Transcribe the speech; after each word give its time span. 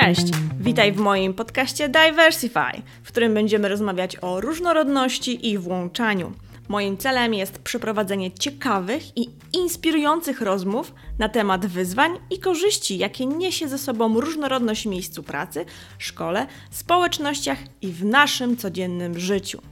Cześć! 0.00 0.26
Witaj 0.60 0.92
w 0.92 0.96
moim 0.96 1.34
podcaście 1.34 1.88
Diversify, 1.88 2.82
w 3.02 3.08
którym 3.08 3.34
będziemy 3.34 3.68
rozmawiać 3.68 4.16
o 4.20 4.40
różnorodności 4.40 5.48
i 5.50 5.58
włączaniu. 5.58 6.32
Moim 6.68 6.96
celem 6.96 7.34
jest 7.34 7.58
przeprowadzenie 7.58 8.32
ciekawych 8.32 9.16
i 9.16 9.30
inspirujących 9.52 10.40
rozmów 10.40 10.94
na 11.18 11.28
temat 11.28 11.66
wyzwań 11.66 12.12
i 12.30 12.38
korzyści, 12.38 12.98
jakie 12.98 13.26
niesie 13.26 13.68
ze 13.68 13.78
sobą 13.78 14.20
różnorodność 14.20 14.82
w 14.82 14.90
miejscu 14.90 15.22
pracy, 15.22 15.64
szkole, 15.98 16.46
społecznościach 16.70 17.58
i 17.82 17.88
w 17.88 18.04
naszym 18.04 18.56
codziennym 18.56 19.18
życiu. 19.18 19.62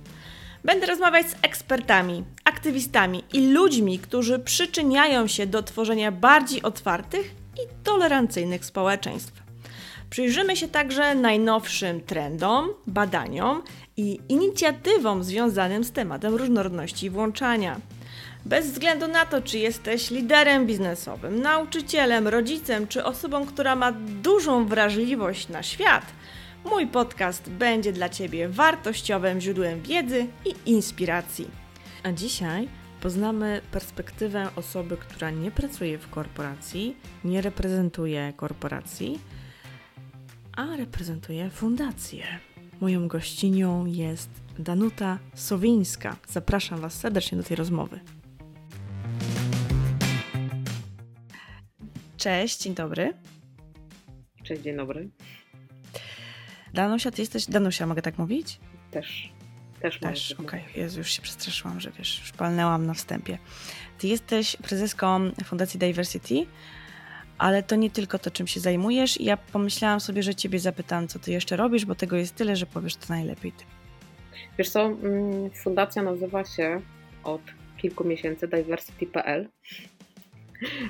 Będę 0.65 0.87
rozmawiać 0.87 1.31
z 1.31 1.37
ekspertami, 1.43 2.25
aktywistami 2.45 3.25
i 3.33 3.47
ludźmi, 3.47 3.99
którzy 3.99 4.39
przyczyniają 4.39 5.27
się 5.27 5.47
do 5.47 5.63
tworzenia 5.63 6.13
bardziej 6.13 6.63
otwartych 6.63 7.31
i 7.57 7.85
tolerancyjnych 7.85 8.65
społeczeństw. 8.65 9.48
Przyjrzymy 10.11 10.57
się 10.57 10.69
także 10.69 11.15
najnowszym 11.15 12.01
trendom, 12.01 12.69
badaniom 12.87 13.63
i 13.97 14.19
inicjatywom 14.29 15.25
związanym 15.25 15.85
z 15.85 15.93
tematem 15.93 16.35
różnorodności 16.35 17.07
i 17.07 17.11
włączania. 17.11 17.81
Bez 18.45 18.71
względu 18.71 19.09
na 19.09 19.27
to, 19.27 19.43
czy 19.43 19.59
jesteś 19.59 20.11
liderem 20.11 20.67
biznesowym, 20.67 21.43
nauczycielem, 21.43 22.29
rodzicem 22.29 22.87
czy 22.87 23.05
osobą, 23.05 23.47
która 23.47 23.77
ma 23.77 23.93
dużą 24.23 24.67
wrażliwość 24.67 25.49
na 25.49 25.63
świat, 25.63 26.07
mój 26.65 26.87
podcast 26.87 27.51
będzie 27.51 27.93
dla 27.93 28.09
Ciebie 28.09 28.49
wartościowym 28.49 29.41
źródłem 29.41 29.83
wiedzy 29.83 30.27
i 30.45 30.71
inspiracji. 30.71 31.51
A 32.03 32.13
dzisiaj 32.13 32.69
poznamy 33.01 33.61
perspektywę 33.71 34.49
osoby, 34.57 34.97
która 34.97 35.31
nie 35.31 35.51
pracuje 35.51 35.99
w 35.99 36.11
korporacji, 36.11 36.97
nie 37.25 37.41
reprezentuje 37.41 38.33
korporacji, 38.37 39.21
a 40.59 40.77
reprezentuje 40.77 41.51
fundację. 41.51 42.25
Moją 42.81 43.09
gościnią 43.09 43.87
jest 43.87 44.31
Danuta 44.59 45.19
Sowińska. 45.35 46.17
Zapraszam 46.29 46.81
Was 46.81 46.95
serdecznie 46.95 47.39
do 47.39 47.45
tej 47.45 47.57
rozmowy. 47.57 48.01
Cześć, 52.17 52.63
dzień 52.63 52.75
dobry. 52.75 53.13
Cześć, 54.43 54.63
dzień 54.63 54.77
dobry. 54.77 55.09
Danusia, 56.75 57.11
ty 57.11 57.23
jesteś. 57.23 57.47
Danusia, 57.47 57.87
mogę 57.87 58.03
tak 58.03 58.19
mówić? 58.19 58.61
Też. 58.91 59.33
Też, 59.81 60.01
Też, 60.01 60.33
okej. 60.33 60.47
Okay. 60.47 60.83
Jezu, 60.83 60.99
już 60.99 61.11
się 61.11 61.23
przestraszyłam, 61.23 61.81
że 61.81 61.91
wiesz, 61.91 62.21
już 62.21 62.33
palnęłam 62.33 62.87
na 62.87 62.95
wstępie. 62.95 63.39
Ty 63.99 64.09
jesteś 64.09 64.57
prezeską 64.57 65.31
Fundacji 65.45 65.81
Diversity, 65.81 66.47
ale 67.39 67.63
to 67.63 67.77
nie 67.77 67.91
tylko 67.91 68.19
to, 68.19 68.31
czym 68.31 68.47
się 68.47 68.61
zajmujesz. 68.61 69.21
I 69.21 69.25
ja 69.25 69.37
pomyślałam 69.37 70.01
sobie, 70.01 70.23
że 70.23 70.35
ciebie 70.35 70.59
zapytam, 70.59 71.09
co 71.09 71.19
ty 71.19 71.33
jeszcze 71.33 71.57
robisz, 71.57 71.85
bo 71.85 71.95
tego 71.95 72.17
jest 72.17 72.35
tyle, 72.35 72.57
że 72.57 72.67
powiesz 72.67 72.97
to 72.97 73.07
najlepiej 73.09 73.53
ty. 73.53 73.65
Wiesz 74.59 74.71
co, 74.71 74.85
mm, 74.85 75.51
fundacja 75.51 76.03
nazywa 76.03 76.45
się 76.45 76.81
od 77.25 77.41
kilku 77.77 78.05
miesięcy 78.05 78.49
Diversity.pl. 78.49 79.49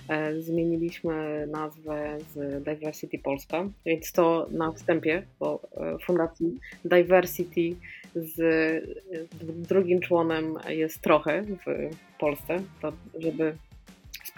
E, 0.08 0.40
zmieniliśmy 0.40 1.46
nazwę 1.46 2.18
z 2.34 2.64
Diversity 2.64 3.18
Polska, 3.18 3.68
więc 3.86 4.12
to 4.12 4.46
na 4.50 4.72
wstępie, 4.72 5.26
bo 5.40 5.68
e, 5.76 5.98
fundacji 6.06 6.58
Diversity 6.84 7.76
z 8.14 8.36
drugim 9.68 10.00
członem 10.00 10.54
jest 10.68 11.00
trochę 11.00 11.42
w 11.42 11.90
Polsce, 12.18 12.62
to 12.82 12.92
żeby 13.18 13.56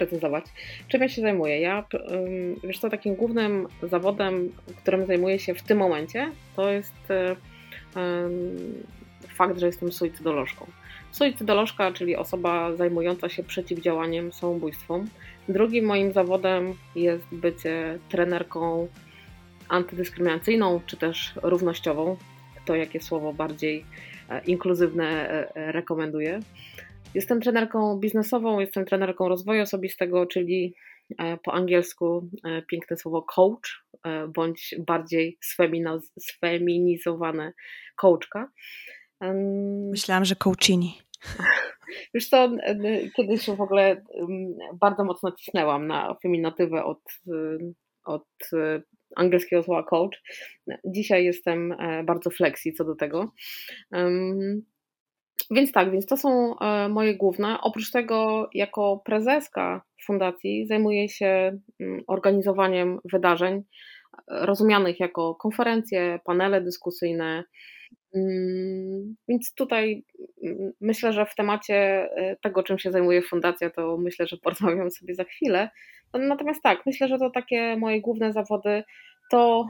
sprecyzować. 0.01 0.45
Czym 0.89 1.03
ja 1.03 1.09
się 1.09 1.23
zajmuję? 1.23 1.61
Ja, 1.61 1.85
wiesz 2.65 2.79
co, 2.79 2.91
takim 2.91 3.15
głównym 3.15 3.67
zawodem, 3.83 4.53
którym 4.77 5.07
zajmuję 5.07 5.39
się 5.39 5.55
w 5.55 5.63
tym 5.63 5.79
momencie, 5.79 6.31
to 6.57 6.71
jest 6.71 6.95
fakt, 9.29 9.59
że 9.59 9.67
jestem 9.67 9.93
suicydolożką. 9.93 10.67
Suicydolożka, 11.13 11.93
czyli 11.93 12.17
osoba 12.17 12.77
zajmująca 12.77 13.29
się 13.29 13.43
przeciwdziałaniem 13.43 14.33
samobójstwom. 14.33 15.07
Drugim 15.49 15.85
moim 15.85 16.13
zawodem 16.13 16.75
jest 16.95 17.25
bycie 17.33 17.99
trenerką 18.09 18.89
antydyskryminacyjną, 19.69 20.81
czy 20.87 20.97
też 20.97 21.33
równościową. 21.43 22.17
To 22.65 22.75
jakie 22.75 23.01
słowo 23.01 23.33
bardziej 23.33 23.85
e, 24.29 24.45
inkluzywne 24.45 25.31
e, 25.31 25.57
e, 25.57 25.73
rekomenduję. 25.73 26.41
Jestem 27.15 27.41
trenerką 27.41 27.99
biznesową, 27.99 28.61
jestem 28.61 28.85
trenerką 28.85 29.29
rozwoju 29.29 29.63
osobistego, 29.63 30.27
czyli 30.27 30.75
e, 31.19 31.37
po 31.37 31.53
angielsku 31.53 32.29
e, 32.45 32.63
piękne 32.63 32.97
słowo 32.97 33.23
coach, 33.23 33.85
e, 34.05 34.29
bądź 34.29 34.75
bardziej 34.87 35.39
sfeminizowane 36.21 37.53
coachka. 37.97 38.51
Myślałam, 39.91 40.25
że 40.25 40.37
coachini. 40.37 40.99
Wiesz 42.15 42.29
co, 42.29 42.51
kiedyś 43.17 43.47
w 43.47 43.61
ogóle 43.61 44.03
bardzo 44.81 45.05
mocno 45.05 45.33
cisnęłam 45.33 45.87
na 45.87 46.15
feminatywę 46.23 46.85
od, 46.85 47.01
od 48.05 48.27
angielskiego 49.17 49.63
słowa 49.63 49.83
coach. 49.83 50.23
Dzisiaj 50.85 51.25
jestem 51.25 51.77
bardzo 52.05 52.31
flexi 52.31 52.73
co 52.73 52.85
do 52.85 52.95
tego. 52.95 53.33
Więc 55.51 55.73
tak, 55.73 55.91
więc 55.91 56.07
to 56.07 56.17
są 56.17 56.59
e, 56.59 56.89
moje 56.89 57.17
główne. 57.17 57.61
Oprócz 57.61 57.91
tego, 57.91 58.49
jako 58.55 59.03
prezeska 59.05 59.83
fundacji 60.07 60.67
zajmuję 60.67 61.09
się 61.09 61.59
mm, 61.81 62.01
organizowaniem 62.07 62.99
wydarzeń 63.05 63.55
e, 63.55 63.63
rozumianych 64.29 65.01
jako 65.01 65.35
konferencje, 65.35 66.21
panele 66.25 66.61
dyskusyjne. 66.61 67.45
Mm, 68.15 69.17
więc 69.29 69.55
tutaj 69.55 70.05
mm, 70.45 70.73
myślę, 70.81 71.13
że 71.13 71.27
w 71.27 71.35
temacie 71.35 71.75
e, 72.17 72.37
tego, 72.43 72.63
czym 72.63 72.79
się 72.79 72.93
zajmuje 72.93 73.23
fundacja, 73.23 73.71
to 73.71 73.97
myślę, 73.97 74.27
że 74.27 74.37
porozmawiam 74.45 74.91
sobie 74.91 75.15
za 75.15 75.25
chwilę. 75.25 75.71
Natomiast 76.15 76.63
tak, 76.63 76.87
myślę, 76.87 77.09
że 77.09 77.19
to 77.19 77.31
takie 77.31 77.77
moje 77.77 78.01
główne 78.01 78.33
zawody 78.33 78.83
to 79.31 79.67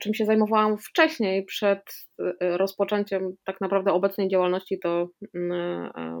czym 0.00 0.14
się 0.14 0.24
zajmowałam 0.24 0.78
wcześniej, 0.78 1.44
przed 1.44 1.80
e, 2.40 2.56
rozpoczęciem 2.56 3.36
tak 3.44 3.60
naprawdę 3.60 3.92
obecnej 3.92 4.28
działalności, 4.28 4.78
to 4.78 5.08
mm, 5.34 5.52
e, 5.96 6.20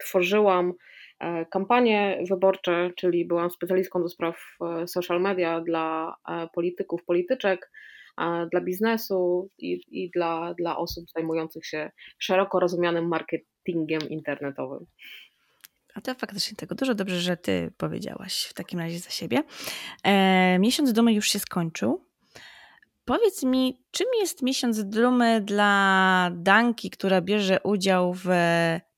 tworzyłam 0.00 0.72
e, 1.20 1.46
kampanie 1.46 2.22
wyborcze, 2.28 2.90
czyli 2.96 3.24
byłam 3.24 3.50
specjalistką 3.50 4.02
do 4.02 4.08
spraw 4.08 4.36
social 4.86 5.20
media 5.20 5.60
dla 5.60 6.14
polityków, 6.54 7.04
polityczek, 7.04 7.70
dla 8.50 8.60
biznesu 8.60 9.48
i, 9.58 9.80
i 9.88 10.10
dla, 10.10 10.54
dla 10.54 10.76
osób 10.76 11.04
zajmujących 11.16 11.66
się 11.66 11.90
szeroko 12.18 12.60
rozumianym 12.60 13.08
marketingiem 13.08 14.00
internetowym. 14.08 14.86
A 15.94 16.00
to 16.00 16.14
faktycznie 16.14 16.56
tego 16.56 16.74
dużo 16.74 16.94
dobrze, 16.94 17.20
że 17.20 17.36
ty 17.36 17.72
powiedziałaś 17.76 18.46
w 18.50 18.54
takim 18.54 18.78
razie 18.78 18.98
za 18.98 19.10
siebie. 19.10 19.42
E, 20.04 20.58
miesiąc 20.58 20.92
dumy 20.92 21.12
już 21.12 21.28
się 21.28 21.38
skończył. 21.38 22.09
Powiedz 23.04 23.42
mi, 23.42 23.82
czym 23.90 24.06
jest 24.20 24.42
miesiąc 24.42 24.84
dumy 24.84 25.40
dla 25.40 26.30
Danki, 26.36 26.90
która 26.90 27.20
bierze 27.20 27.58
udział 27.64 28.14
w 28.14 28.28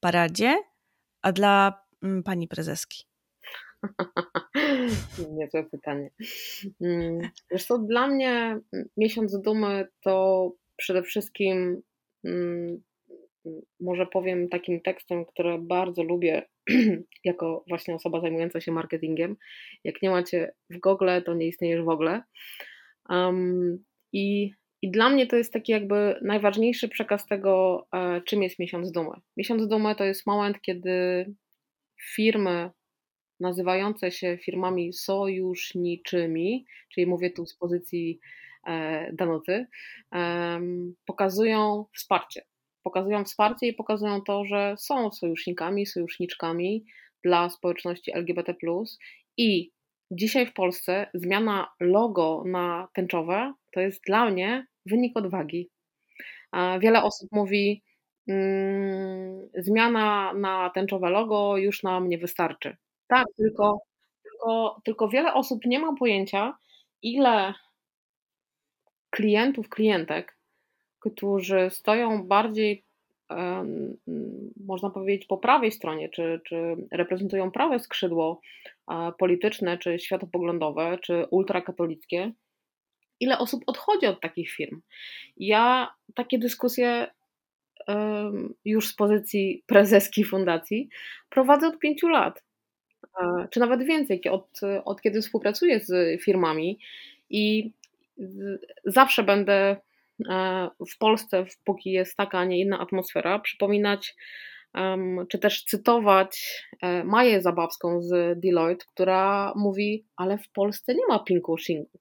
paradzie, 0.01 0.63
a 1.23 1.33
dla 1.33 1.83
mm, 2.03 2.23
pani 2.23 2.49
prezeski? 2.49 3.05
Niezłe 5.37 5.65
pytanie. 5.65 6.11
Mm, 6.81 7.21
wiesz 7.51 7.65
co, 7.65 7.79
dla 7.79 8.09
mnie 8.09 8.61
miesiąc 8.97 9.41
dumy 9.41 9.89
to 10.05 10.53
przede 10.77 11.03
wszystkim 11.03 11.83
mm, 12.25 12.83
może 13.81 14.07
powiem 14.07 14.49
takim 14.49 14.81
tekstem, 14.81 15.25
który 15.25 15.59
bardzo 15.59 16.03
lubię 16.03 16.43
jako 17.25 17.65
właśnie 17.69 17.95
osoba 17.95 18.21
zajmująca 18.21 18.61
się 18.61 18.73
marketingiem. 18.73 19.37
Jak 19.85 20.03
nie 20.03 20.11
macie 20.11 20.55
w 20.71 20.79
Google, 20.79 21.09
to 21.25 21.35
nie 21.35 21.47
istniejesz 21.47 21.85
w 21.85 21.89
ogóle. 21.89 22.23
Um, 23.09 23.85
i, 24.13 24.53
I 24.83 24.91
dla 24.91 25.11
mnie 25.11 25.27
to 25.27 25.37
jest 25.37 25.53
taki 25.53 25.73
jakby 25.73 26.19
najważniejszy 26.23 26.89
przekaz 26.89 27.27
tego, 27.27 27.87
e, 27.93 28.21
czym 28.21 28.43
jest 28.43 28.59
miesiąc 28.59 28.93
dumy. 28.93 29.11
Miesiąc 29.37 29.69
dumy 29.69 29.95
to 29.95 30.05
jest 30.05 30.27
moment, 30.27 30.61
kiedy 30.61 31.27
firmy 32.15 32.71
nazywające 33.41 34.11
się 34.11 34.39
firmami 34.45 34.93
sojuszniczymi, 34.93 36.67
czyli 36.95 37.07
mówię 37.07 37.31
tu 37.31 37.47
z 37.47 37.57
pozycji 37.57 38.21
e, 38.67 39.13
Danuty, 39.13 39.67
pokazują 41.07 41.85
wsparcie. 41.95 42.43
Pokazują 42.83 43.25
wsparcie 43.25 43.67
i 43.67 43.75
pokazują 43.75 44.23
to, 44.23 44.45
że 44.45 44.75
są 44.79 45.11
sojusznikami, 45.11 45.87
sojuszniczkami 45.87 46.85
dla 47.25 47.51
społeczności 47.51 48.13
LGBT. 48.15 48.55
I 49.37 49.71
Dzisiaj 50.15 50.47
w 50.47 50.53
Polsce 50.53 51.07
zmiana 51.15 51.69
logo 51.81 52.43
na 52.47 52.89
tęczowe 52.95 53.55
to 53.73 53.81
jest 53.81 54.01
dla 54.07 54.31
mnie 54.31 54.67
wynik 54.87 55.17
odwagi. 55.17 55.71
Wiele 56.81 57.03
osób 57.03 57.29
mówi, 57.33 57.83
mm, 58.29 59.49
zmiana 59.55 60.33
na 60.33 60.71
tęczowe 60.71 61.11
logo 61.11 61.57
już 61.57 61.83
nam 61.83 62.09
nie 62.09 62.19
wystarczy. 62.19 62.77
Tak, 63.09 63.27
tylko, 63.37 63.79
tylko, 64.23 64.81
tylko 64.85 65.09
wiele 65.09 65.35
osób 65.35 65.65
nie 65.67 65.79
ma 65.79 65.95
pojęcia, 65.99 66.59
ile 67.03 67.55
klientów, 69.11 69.69
klientek, 69.69 70.37
którzy 71.01 71.71
stoją 71.71 72.27
bardziej, 72.27 72.85
można 74.67 74.91
powiedzieć, 74.91 75.27
po 75.27 75.39
prawej 75.39 75.73
stronie, 75.73 76.09
czy, 76.09 76.41
czy 76.47 76.77
reprezentują 76.93 77.51
prawe 77.51 77.79
skrzydło 77.79 78.41
polityczne, 79.19 79.79
czy 79.79 79.99
światopoglądowe, 79.99 80.99
czy 81.03 81.27
ultrakatolickie, 81.31 82.33
ile 83.21 83.39
osób 83.39 83.63
odchodzi 83.67 84.07
od 84.07 84.21
takich 84.21 84.51
firm. 84.51 84.81
Ja 85.37 85.95
takie 86.15 86.39
dyskusje 86.39 87.07
już 88.65 88.89
z 88.89 88.95
pozycji 88.95 89.63
prezeski 89.67 90.25
fundacji 90.25 90.89
prowadzę 91.29 91.69
od 91.69 91.79
pięciu 91.79 92.09
lat, 92.09 92.43
e, 93.21 93.49
czy 93.51 93.61
nawet 93.61 93.83
więcej, 93.83 94.23
od, 94.31 94.61
od 94.85 95.03
kiedy 95.03 95.21
współpracuję 95.21 95.81
z 95.81 96.23
firmami 96.23 96.79
i 97.31 97.73
zawsze 98.85 99.23
będę 99.23 99.55
e, 99.55 99.77
w 100.93 100.99
Polsce, 100.99 101.45
póki 101.65 101.93
jest 101.93 102.17
taka, 102.17 102.39
a 102.39 102.45
nie 102.45 102.61
inna 102.61 102.79
atmosfera, 102.81 103.39
przypominać 103.39 104.15
czy 105.29 105.39
też 105.39 105.65
cytować 105.65 106.65
e, 106.83 107.05
Maję 107.05 107.43
Zabawską 107.43 108.03
z 108.03 108.41
Deloitte, 108.41 108.85
która 108.93 109.53
mówi, 109.57 110.07
ale 110.17 110.39
w 110.39 110.49
Polsce 110.53 110.95
nie 110.95 111.07
ma 111.09 111.19
pinkwashingu. 111.19 111.99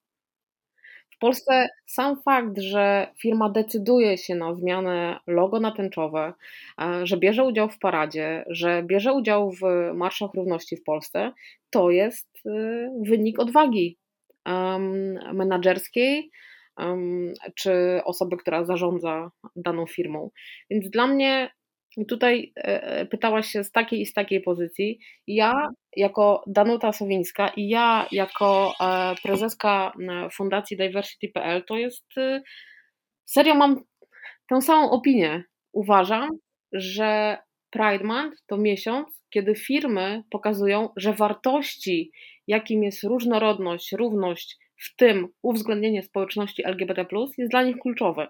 Polsce 1.21 1.69
sam 1.85 2.21
fakt, 2.21 2.59
że 2.59 3.07
firma 3.21 3.49
decyduje 3.49 4.17
się 4.17 4.35
na 4.35 4.55
zmianę 4.55 5.19
logo 5.27 5.59
na 5.59 5.71
tęczowe, 5.71 6.33
e, 6.81 7.07
że 7.07 7.17
bierze 7.17 7.43
udział 7.43 7.69
w 7.69 7.79
paradzie, 7.79 8.43
że 8.47 8.83
bierze 8.83 9.13
udział 9.13 9.51
w 9.51 9.61
Marszach 9.93 10.33
Równości 10.33 10.77
w 10.77 10.83
Polsce, 10.83 11.31
to 11.69 11.89
jest 11.89 12.29
e, 12.45 12.51
wynik 13.07 13.39
odwagi 13.39 13.97
menadżerskiej 15.33 16.31
czy 17.55 18.01
osoby, 18.05 18.37
która 18.37 18.65
zarządza 18.65 19.31
daną 19.55 19.85
firmą. 19.87 20.29
Więc 20.69 20.89
dla 20.89 21.07
mnie 21.07 21.51
tutaj 22.07 22.53
e, 22.57 22.83
e, 22.83 23.05
pytałaś 23.05 23.47
się 23.47 23.63
z 23.63 23.71
takiej 23.71 24.01
i 24.01 24.05
z 24.05 24.13
takiej 24.13 24.41
pozycji. 24.41 24.99
Ja 25.27 25.69
jako 25.97 26.43
Danuta 26.47 26.93
Sowińska 26.93 27.47
i 27.47 27.67
ja 27.67 28.07
jako 28.11 28.73
e, 28.81 29.15
prezeska 29.23 29.93
Fundacji 30.33 30.77
Diversity.pl 30.77 31.63
to 31.65 31.77
jest 31.77 32.05
serio 33.25 33.55
mam 33.55 33.83
tę 34.49 34.61
samą 34.61 34.91
opinię. 34.91 35.43
Uważam, 35.73 36.29
że 36.73 37.37
Pride 37.69 38.03
Month 38.03 38.37
to 38.47 38.57
miesiąc, 38.57 39.07
kiedy 39.29 39.55
firmy 39.55 40.23
pokazują, 40.29 40.89
że 40.97 41.13
wartości, 41.13 42.11
jakim 42.47 42.83
jest 42.83 43.03
różnorodność, 43.03 43.91
równość, 43.91 44.57
w 44.81 44.95
tym 44.95 45.27
uwzględnienie 45.41 46.03
społeczności 46.03 46.65
LGBT, 46.65 47.05
jest 47.37 47.51
dla 47.51 47.63
nich 47.63 47.77
kluczowe. 47.77 48.27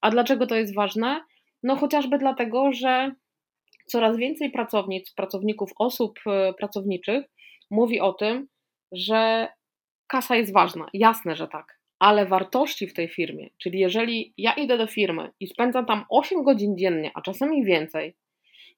A 0.00 0.10
dlaczego 0.10 0.46
to 0.46 0.54
jest 0.54 0.74
ważne? 0.74 1.20
No 1.62 1.76
chociażby 1.76 2.18
dlatego, 2.18 2.72
że 2.72 3.12
coraz 3.86 4.16
więcej 4.16 4.50
pracownic, 4.50 5.14
pracowników, 5.14 5.70
osób 5.78 6.18
e, 6.26 6.54
pracowniczych 6.54 7.24
mówi 7.70 8.00
o 8.00 8.12
tym, 8.12 8.48
że 8.92 9.48
kasa 10.06 10.36
jest 10.36 10.52
ważna. 10.52 10.86
Jasne, 10.94 11.36
że 11.36 11.48
tak, 11.48 11.80
ale 11.98 12.26
wartości 12.26 12.86
w 12.86 12.94
tej 12.94 13.08
firmie, 13.08 13.50
czyli 13.58 13.78
jeżeli 13.78 14.34
ja 14.36 14.52
idę 14.52 14.78
do 14.78 14.86
firmy 14.86 15.30
i 15.40 15.46
spędzam 15.46 15.86
tam 15.86 16.04
8 16.10 16.42
godzin 16.42 16.76
dziennie, 16.76 17.10
a 17.14 17.22
czasami 17.22 17.64
więcej, 17.64 18.16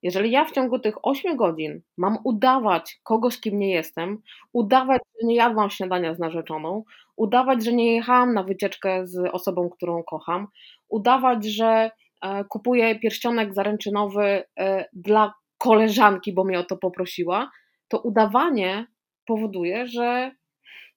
jeżeli 0.02 0.30
ja 0.30 0.44
w 0.44 0.52
ciągu 0.52 0.78
tych 0.78 0.94
8 1.02 1.36
godzin 1.36 1.80
mam 1.96 2.18
udawać 2.24 3.00
kogoś, 3.02 3.40
kim 3.40 3.58
nie 3.58 3.70
jestem, 3.70 4.18
udawać, 4.52 5.02
że 5.20 5.26
nie 5.26 5.34
jadłam 5.34 5.70
śniadania 5.70 6.14
z 6.14 6.18
narzeczoną, 6.18 6.84
udawać, 7.16 7.64
że 7.64 7.72
nie 7.72 7.94
jechałam 7.94 8.34
na 8.34 8.42
wycieczkę 8.42 9.06
z 9.06 9.16
osobą, 9.32 9.70
którą 9.70 10.02
kocham, 10.02 10.46
udawać, 10.88 11.44
że 11.44 11.90
E, 12.20 12.44
kupuję 12.44 12.98
pierścionek 12.98 13.54
zaręczynowy 13.54 14.44
e, 14.58 14.88
dla 14.92 15.34
koleżanki, 15.58 16.32
bo 16.32 16.44
mnie 16.44 16.58
o 16.58 16.64
to 16.64 16.76
poprosiła, 16.76 17.50
to 17.88 18.00
udawanie 18.00 18.86
powoduje, 19.26 19.86
że 19.86 20.32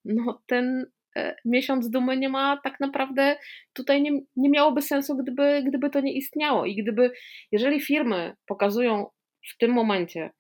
no, 0.06 0.42
ten 0.48 0.86
miesiąc 1.46 1.90
dumy 1.90 2.18
nie 2.18 2.30
ma 2.30 2.58
tak 2.64 2.80
naprawdę, 2.80 3.38
tutaj 3.74 4.02
nie, 4.02 4.12
nie 4.36 4.50
miałoby 4.50 4.82
sensu, 4.82 5.18
gdyby, 5.18 5.64
gdyby 5.68 5.90
to 5.90 6.02
nie 6.02 6.14
istniało. 6.14 6.66
I 6.66 6.76
gdyby, 6.76 7.12
jeżeli 7.52 7.82
firmy 7.82 8.36
pokazują 8.46 9.10
w 9.54 9.58
tym 9.58 9.72
momencie, 9.72 10.32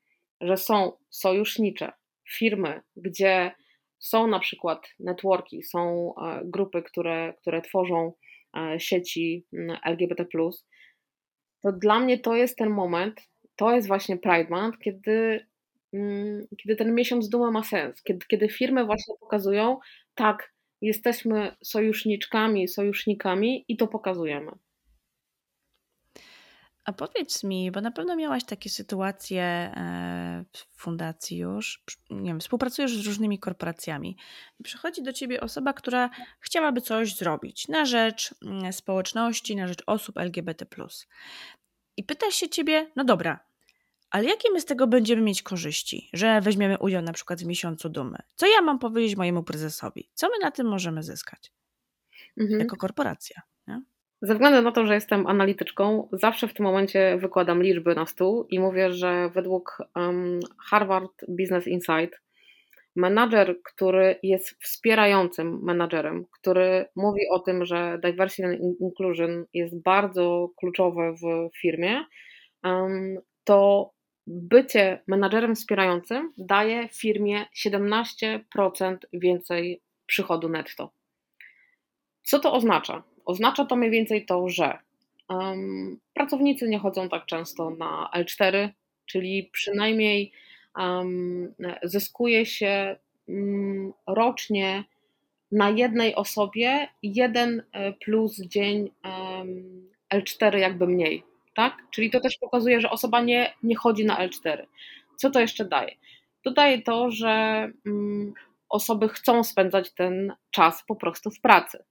że 0.41 0.57
są 0.57 0.91
sojusznicze, 1.09 1.91
firmy, 2.29 2.81
gdzie 2.95 3.51
są 3.99 4.27
na 4.27 4.39
przykład 4.39 4.87
networki, 4.99 5.63
są 5.63 6.13
grupy, 6.43 6.81
które, 6.81 7.33
które 7.41 7.61
tworzą 7.61 8.13
sieci 8.77 9.45
LGBT, 9.85 10.25
to 11.61 11.71
dla 11.71 11.99
mnie 11.99 12.19
to 12.19 12.35
jest 12.35 12.57
ten 12.57 12.69
moment, 12.69 13.21
to 13.55 13.75
jest 13.75 13.87
właśnie 13.87 14.17
Pride 14.17 14.49
Month, 14.49 14.79
kiedy, 14.79 15.47
mm, 15.93 16.47
kiedy 16.57 16.75
ten 16.75 16.95
miesiąc 16.95 17.29
dumy 17.29 17.51
ma 17.51 17.63
sens, 17.63 18.03
kiedy, 18.03 18.25
kiedy 18.27 18.49
firmy 18.49 18.85
właśnie 18.85 19.15
pokazują, 19.19 19.79
tak, 20.15 20.52
jesteśmy 20.83 21.55
sojuszniczkami, 21.63 22.67
sojusznikami 22.67 23.65
i 23.67 23.77
to 23.77 23.87
pokazujemy. 23.87 24.51
A 26.85 26.93
powiedz 26.93 27.43
mi, 27.43 27.71
bo 27.71 27.81
na 27.81 27.91
pewno 27.91 28.15
miałaś 28.15 28.43
takie 28.43 28.69
sytuacje 28.69 29.43
e, 29.43 30.45
w 30.51 30.81
fundacji 30.81 31.37
już, 31.37 31.83
nie 32.09 32.27
wiem, 32.27 32.39
współpracujesz 32.39 32.97
z 32.97 33.07
różnymi 33.07 33.39
korporacjami 33.39 34.17
przychodzi 34.63 35.03
do 35.03 35.13
ciebie 35.13 35.41
osoba, 35.41 35.73
która 35.73 36.09
chciałaby 36.39 36.81
coś 36.81 37.15
zrobić 37.15 37.67
na 37.67 37.85
rzecz 37.85 38.35
mm, 38.41 38.73
społeczności, 38.73 39.55
na 39.55 39.67
rzecz 39.67 39.83
osób 39.85 40.17
LGBT. 40.17 40.65
I 41.97 42.03
pyta 42.03 42.31
się 42.31 42.49
ciebie, 42.49 42.91
no 42.95 43.03
dobra, 43.03 43.39
ale 44.13 44.25
jakie 44.25 44.51
my 44.51 44.61
z 44.61 44.65
tego 44.65 44.87
będziemy 44.87 45.21
mieć 45.21 45.43
korzyści, 45.43 46.09
że 46.13 46.41
weźmiemy 46.41 46.77
udział 46.77 47.01
na 47.01 47.13
przykład 47.13 47.41
w 47.41 47.45
miesiącu 47.45 47.89
dumy? 47.89 48.17
Co 48.35 48.47
ja 48.47 48.61
mam 48.61 48.79
powiedzieć 48.79 49.17
mojemu 49.17 49.43
prezesowi? 49.43 50.09
Co 50.13 50.27
my 50.27 50.33
na 50.41 50.51
tym 50.51 50.67
możemy 50.67 51.03
zyskać 51.03 51.51
mhm. 52.37 52.59
jako 52.59 52.77
korporacja? 52.77 53.41
Nie? 53.67 53.81
Ze 54.21 54.33
względu 54.33 54.61
na 54.61 54.71
to, 54.71 54.85
że 54.85 54.93
jestem 54.93 55.27
analityczką, 55.27 56.09
zawsze 56.11 56.47
w 56.47 56.53
tym 56.53 56.65
momencie 56.65 57.17
wykładam 57.17 57.63
liczby 57.63 57.95
na 57.95 58.05
stół 58.05 58.45
i 58.49 58.59
mówię, 58.59 58.91
że 58.91 59.29
według 59.29 59.77
um, 59.95 60.39
Harvard 60.69 61.25
Business 61.27 61.67
Insight 61.67 62.21
menadżer, 62.95 63.55
który 63.63 64.19
jest 64.23 64.49
wspierającym 64.49 65.63
menadżerem, 65.63 66.25
który 66.31 66.85
mówi 66.95 67.21
o 67.31 67.39
tym, 67.39 67.65
że 67.65 67.99
diversity 68.03 68.47
and 68.47 68.59
inclusion 68.81 69.45
jest 69.53 69.81
bardzo 69.81 70.49
kluczowe 70.59 71.13
w 71.13 71.57
firmie, 71.61 72.05
to 73.43 73.91
bycie 74.27 75.01
menadżerem 75.07 75.55
wspierającym 75.55 76.33
daje 76.37 76.89
firmie 76.91 77.45
17% 77.65 78.97
więcej 79.13 79.81
przychodu 80.05 80.49
netto. 80.49 80.91
Co 82.23 82.39
to 82.39 82.53
oznacza? 82.53 83.03
Oznacza 83.25 83.65
to 83.65 83.75
mniej 83.75 83.91
więcej 83.91 84.25
to, 84.25 84.49
że 84.49 84.77
um, 85.29 85.99
pracownicy 86.13 86.69
nie 86.69 86.79
chodzą 86.79 87.09
tak 87.09 87.25
często 87.25 87.69
na 87.69 88.09
L4, 88.15 88.69
czyli 89.05 89.49
przynajmniej 89.51 90.31
um, 90.77 91.53
zyskuje 91.83 92.45
się 92.45 92.95
um, 93.27 93.93
rocznie 94.07 94.83
na 95.51 95.69
jednej 95.69 96.15
osobie 96.15 96.87
jeden 97.03 97.63
e, 97.71 97.93
plus 97.93 98.41
dzień 98.41 98.91
um, 99.03 99.89
L4 100.13 100.57
jakby 100.57 100.87
mniej. 100.87 101.23
Tak? 101.55 101.77
Czyli 101.91 102.11
to 102.11 102.19
też 102.19 102.37
pokazuje, 102.37 102.81
że 102.81 102.89
osoba 102.89 103.21
nie, 103.21 103.53
nie 103.63 103.75
chodzi 103.75 104.05
na 104.05 104.27
L4. 104.27 104.65
Co 105.17 105.29
to 105.29 105.39
jeszcze 105.39 105.65
daje? 105.65 105.95
To 106.43 106.51
daje 106.51 106.81
to, 106.81 107.11
że 107.11 107.29
mm, 107.85 108.33
osoby 108.69 109.09
chcą 109.09 109.43
spędzać 109.43 109.93
ten 109.93 110.33
czas 110.51 110.83
po 110.87 110.95
prostu 110.95 111.31
w 111.31 111.41
pracy. 111.41 111.83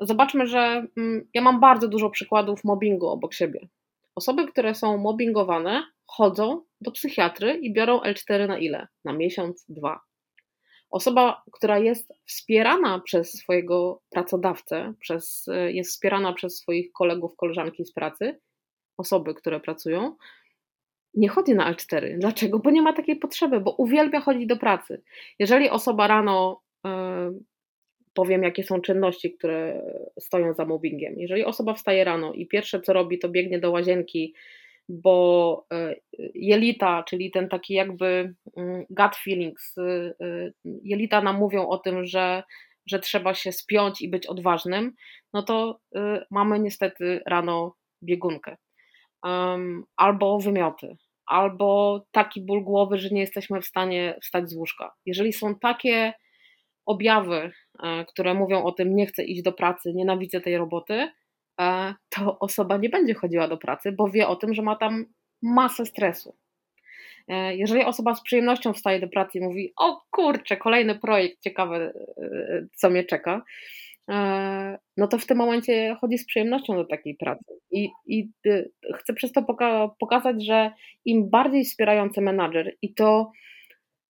Zobaczmy, 0.00 0.46
że 0.46 0.86
mm, 0.96 1.28
ja 1.34 1.42
mam 1.42 1.60
bardzo 1.60 1.88
dużo 1.88 2.10
przykładów 2.10 2.64
mobbingu 2.64 3.08
obok 3.08 3.34
siebie. 3.34 3.68
Osoby, 4.14 4.46
które 4.46 4.74
są 4.74 4.98
mobbingowane, 4.98 5.82
chodzą 6.06 6.64
do 6.80 6.90
psychiatry 6.90 7.54
i 7.54 7.72
biorą 7.72 8.00
L4 8.00 8.48
na 8.48 8.58
ile? 8.58 8.88
Na 9.04 9.12
miesiąc, 9.12 9.64
dwa. 9.68 10.00
Osoba, 10.90 11.42
która 11.52 11.78
jest 11.78 12.12
wspierana 12.26 13.00
przez 13.00 13.32
swojego 13.32 14.02
pracodawcę, 14.10 14.94
przez, 15.00 15.46
jest 15.68 15.90
wspierana 15.90 16.32
przez 16.32 16.56
swoich 16.56 16.92
kolegów, 16.92 17.36
koleżanki 17.36 17.84
z 17.84 17.92
pracy, 17.92 18.40
osoby, 18.96 19.34
które 19.34 19.60
pracują, 19.60 20.16
nie 21.14 21.28
chodzi 21.28 21.54
na 21.54 21.74
L4. 21.74 22.18
Dlaczego? 22.18 22.58
Bo 22.58 22.70
nie 22.70 22.82
ma 22.82 22.92
takiej 22.92 23.16
potrzeby, 23.16 23.60
bo 23.60 23.74
uwielbia 23.78 24.20
chodzić 24.20 24.46
do 24.46 24.56
pracy. 24.56 25.02
Jeżeli 25.38 25.70
osoba 25.70 26.06
rano 26.06 26.62
yy, 26.84 26.90
powiem, 28.14 28.42
jakie 28.42 28.64
są 28.64 28.80
czynności, 28.80 29.32
które 29.32 29.82
stoją 30.20 30.54
za 30.54 30.64
mobbingiem. 30.64 31.14
Jeżeli 31.16 31.44
osoba 31.44 31.74
wstaje 31.74 32.04
rano 32.04 32.32
i 32.32 32.46
pierwsze 32.46 32.80
co 32.80 32.92
robi, 32.92 33.18
to 33.18 33.28
biegnie 33.28 33.58
do 33.58 33.70
łazienki, 33.70 34.34
bo 34.90 35.66
e, 35.72 35.94
jelita, 36.34 37.02
czyli 37.02 37.30
ten 37.30 37.48
taki 37.48 37.74
jakby 37.74 38.34
mm, 38.56 38.84
gut 38.90 39.16
feelings, 39.16 39.78
e, 39.78 40.14
jelita 40.84 41.22
nam 41.22 41.36
mówią 41.36 41.68
o 41.68 41.78
tym, 41.78 42.06
że, 42.06 42.42
że 42.86 42.98
trzeba 42.98 43.34
się 43.34 43.52
spiąć 43.52 44.02
i 44.02 44.08
być 44.08 44.26
odważnym, 44.26 44.92
no 45.32 45.42
to 45.42 45.80
y, 45.96 46.00
mamy 46.30 46.60
niestety 46.60 47.20
rano 47.26 47.74
biegunkę. 48.02 48.56
Albo 49.96 50.38
wymioty, 50.38 50.96
albo 51.26 52.00
taki 52.10 52.40
ból 52.40 52.64
głowy, 52.64 52.98
że 52.98 53.08
nie 53.08 53.20
jesteśmy 53.20 53.60
w 53.60 53.66
stanie 53.66 54.18
wstać 54.22 54.50
z 54.50 54.56
łóżka. 54.56 54.94
Jeżeli 55.06 55.32
są 55.32 55.54
takie 55.58 56.12
objawy, 56.86 57.52
e, 57.82 58.04
które 58.04 58.34
mówią 58.34 58.62
o 58.62 58.72
tym, 58.72 58.96
nie 58.96 59.06
chcę 59.06 59.24
iść 59.24 59.42
do 59.42 59.52
pracy, 59.52 59.92
nienawidzę 59.94 60.40
tej 60.40 60.56
roboty, 60.56 60.94
e, 60.94 61.10
to 62.08 62.38
osoba 62.38 62.76
nie 62.76 62.88
będzie 62.88 63.14
chodziła 63.14 63.48
do 63.48 63.56
pracy, 63.56 63.92
bo 63.92 64.08
wie 64.08 64.28
o 64.28 64.36
tym, 64.36 64.54
że 64.54 64.62
ma 64.62 64.76
tam 64.76 65.06
masę 65.42 65.86
stresu. 65.86 66.36
E, 67.28 67.56
jeżeli 67.56 67.84
osoba 67.84 68.14
z 68.14 68.22
przyjemnością 68.22 68.72
wstaje 68.72 69.00
do 69.00 69.08
pracy 69.08 69.38
i 69.38 69.40
mówi: 69.40 69.72
O 69.76 70.00
kurczę, 70.10 70.56
kolejny 70.56 70.98
projekt, 70.98 71.40
ciekawe, 71.40 71.92
co 72.76 72.90
mnie 72.90 73.04
czeka, 73.04 73.42
no 74.96 75.08
to 75.10 75.18
w 75.18 75.26
tym 75.26 75.38
momencie 75.38 75.96
chodzi 76.00 76.18
z 76.18 76.26
przyjemnością 76.26 76.76
do 76.76 76.84
takiej 76.84 77.14
pracy. 77.14 77.44
I, 77.70 77.90
i 78.06 78.30
chcę 78.98 79.14
przez 79.14 79.32
to 79.32 79.42
poka 79.42 79.90
pokazać, 79.98 80.44
że 80.46 80.70
im 81.04 81.30
bardziej 81.30 81.64
wspierający 81.64 82.20
menadżer, 82.20 82.76
i 82.82 82.94
to 82.94 83.30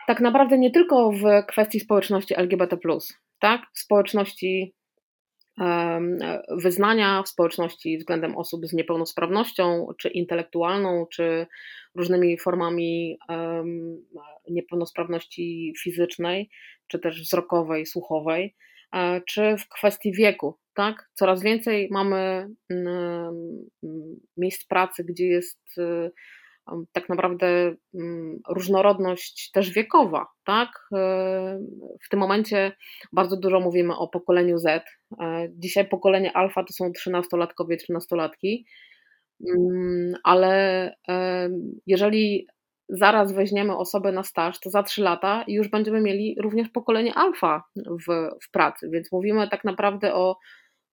tak 0.07 0.21
naprawdę 0.21 0.59
nie 0.59 0.71
tylko 0.71 1.13
w 1.13 1.23
kwestii 1.47 1.81
społeczności 1.81 2.39
LGBT, 2.39 2.77
tak? 3.41 3.63
Społeczności 3.75 4.75
wyznania, 6.49 7.23
w 7.23 7.29
społeczności 7.29 7.99
względem 7.99 8.37
osób 8.37 8.67
z 8.67 8.73
niepełnosprawnością, 8.73 9.87
czy 9.99 10.09
intelektualną, 10.09 11.07
czy 11.13 11.47
różnymi 11.95 12.39
formami 12.39 13.19
niepełnosprawności 14.51 15.75
fizycznej, 15.83 16.51
czy 16.89 16.99
też 16.99 17.23
wzrokowej, 17.23 17.87
słuchowej, 17.87 18.57
e, 18.95 19.21
czy 19.29 19.57
w 19.59 19.69
kwestii 19.69 20.13
wieku. 20.13 20.59
Tak? 20.75 21.11
Coraz 21.15 21.43
więcej 21.43 21.89
mamy 21.91 22.49
miejsc 24.37 24.67
pracy, 24.67 25.05
gdzie 25.05 25.27
jest 25.27 25.81
tak 26.93 27.09
naprawdę 27.09 27.75
mm, 27.95 28.41
różnorodność 28.49 29.51
też 29.51 29.71
wiekowa, 29.71 30.27
tak? 30.45 30.69
E, 30.95 31.59
w 32.03 32.09
tym 32.09 32.21
momencie 32.21 32.73
bardzo 33.13 33.37
dużo 33.37 33.61
mówimy 33.61 33.97
o 33.97 34.09
pokoleniu 34.09 34.59
Z. 34.59 34.85
E, 35.21 35.49
dzisiaj 35.51 35.89
pokolenie 35.89 36.37
alfa 36.37 36.65
to 36.65 36.73
są 36.73 36.93
13-latkowie, 37.07 37.77
13-latki, 37.91 38.65
mm, 39.49 40.13
ale 40.25 40.95
jeżeli 41.87 42.47
zaraz 42.89 43.33
weźmiemy 43.33 43.77
osobę 43.77 44.13
na 44.13 44.23
staż, 44.23 44.61
to 44.61 44.71
za 44.71 44.83
3 44.83 45.03
lata 45.03 45.45
już 45.49 45.69
będziemy 45.69 46.01
mieli 46.01 46.37
również 46.41 46.69
pokolenie 46.69 47.15
alfa 47.15 47.65
w, 47.77 48.29
w 48.47 48.51
pracy, 48.51 48.91
więc 48.93 49.13
mówimy 49.13 49.49
tak 49.49 49.65
naprawdę 49.65 50.15
o 50.15 50.37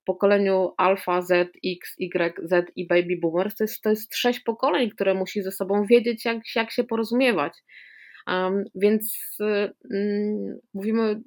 pokoleniu 0.08 0.74
Alpha, 0.78 1.22
Z, 1.22 1.52
X, 1.66 1.96
Y, 2.00 2.40
Z 2.44 2.72
i 2.76 2.88
Baby 2.88 3.18
Boomers, 3.22 3.56
to 3.56 3.64
jest, 3.64 3.82
to 3.82 3.90
jest 3.90 4.16
sześć 4.16 4.40
pokoleń, 4.40 4.90
które 4.90 5.14
musi 5.14 5.42
ze 5.42 5.52
sobą 5.52 5.86
wiedzieć, 5.86 6.26
jak, 6.26 6.38
jak 6.56 6.72
się 6.72 6.84
porozumiewać. 6.84 7.54
Um, 8.28 8.64
więc 8.76 9.38
um, 9.40 10.60
mówimy 10.74 11.22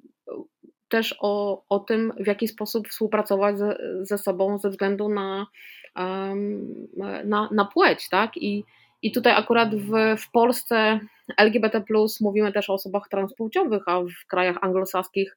też 0.89 1.15
o, 1.19 1.63
o 1.69 1.79
tym, 1.79 2.13
w 2.19 2.27
jaki 2.27 2.47
sposób 2.47 2.87
współpracować 2.87 3.57
ze, 3.57 3.77
ze 4.01 4.17
sobą 4.17 4.59
ze 4.59 4.69
względu 4.69 5.09
na, 5.09 5.47
um, 5.95 6.87
na, 7.23 7.49
na 7.51 7.65
płeć, 7.65 8.09
tak? 8.09 8.37
I, 8.37 8.63
i 9.01 9.11
tutaj 9.11 9.33
akurat 9.33 9.75
w, 9.75 9.91
w 10.17 10.31
Polsce 10.31 10.99
LGBT 11.37 11.83
mówimy 12.21 12.51
też 12.51 12.69
o 12.69 12.73
osobach 12.73 13.07
transpłciowych, 13.09 13.83
a 13.85 14.01
w 14.01 14.27
krajach 14.27 14.57
anglosaskich 14.61 15.35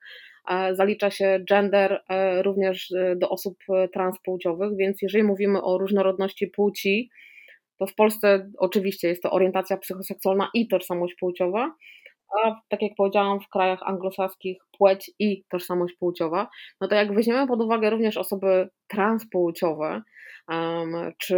zalicza 0.72 1.10
się 1.10 1.44
gender 1.48 2.02
e, 2.08 2.42
również 2.42 2.92
e, 2.92 3.16
do 3.16 3.30
osób 3.30 3.58
transpłciowych, 3.92 4.76
więc 4.76 5.02
jeżeli 5.02 5.24
mówimy 5.24 5.62
o 5.62 5.78
różnorodności 5.78 6.46
płci, 6.46 7.10
to 7.78 7.86
w 7.86 7.94
Polsce 7.94 8.50
oczywiście 8.58 9.08
jest 9.08 9.22
to 9.22 9.30
orientacja 9.30 9.76
psychoseksualna 9.76 10.50
i 10.54 10.68
tożsamość 10.68 11.14
płciowa, 11.14 11.74
a 12.44 12.60
tak 12.68 12.82
jak 12.82 12.92
powiedziałam, 12.96 13.40
w 13.40 13.48
krajach 13.48 13.82
anglosaskich 13.82 14.58
płeć 14.78 15.10
i 15.18 15.44
tożsamość 15.48 15.94
płciowa, 15.94 16.48
no 16.80 16.88
to 16.88 16.94
jak 16.94 17.14
weźmiemy 17.14 17.46
pod 17.46 17.62
uwagę 17.62 17.90
również 17.90 18.16
osoby 18.16 18.68
transpłciowe, 18.88 20.02
czy 21.18 21.36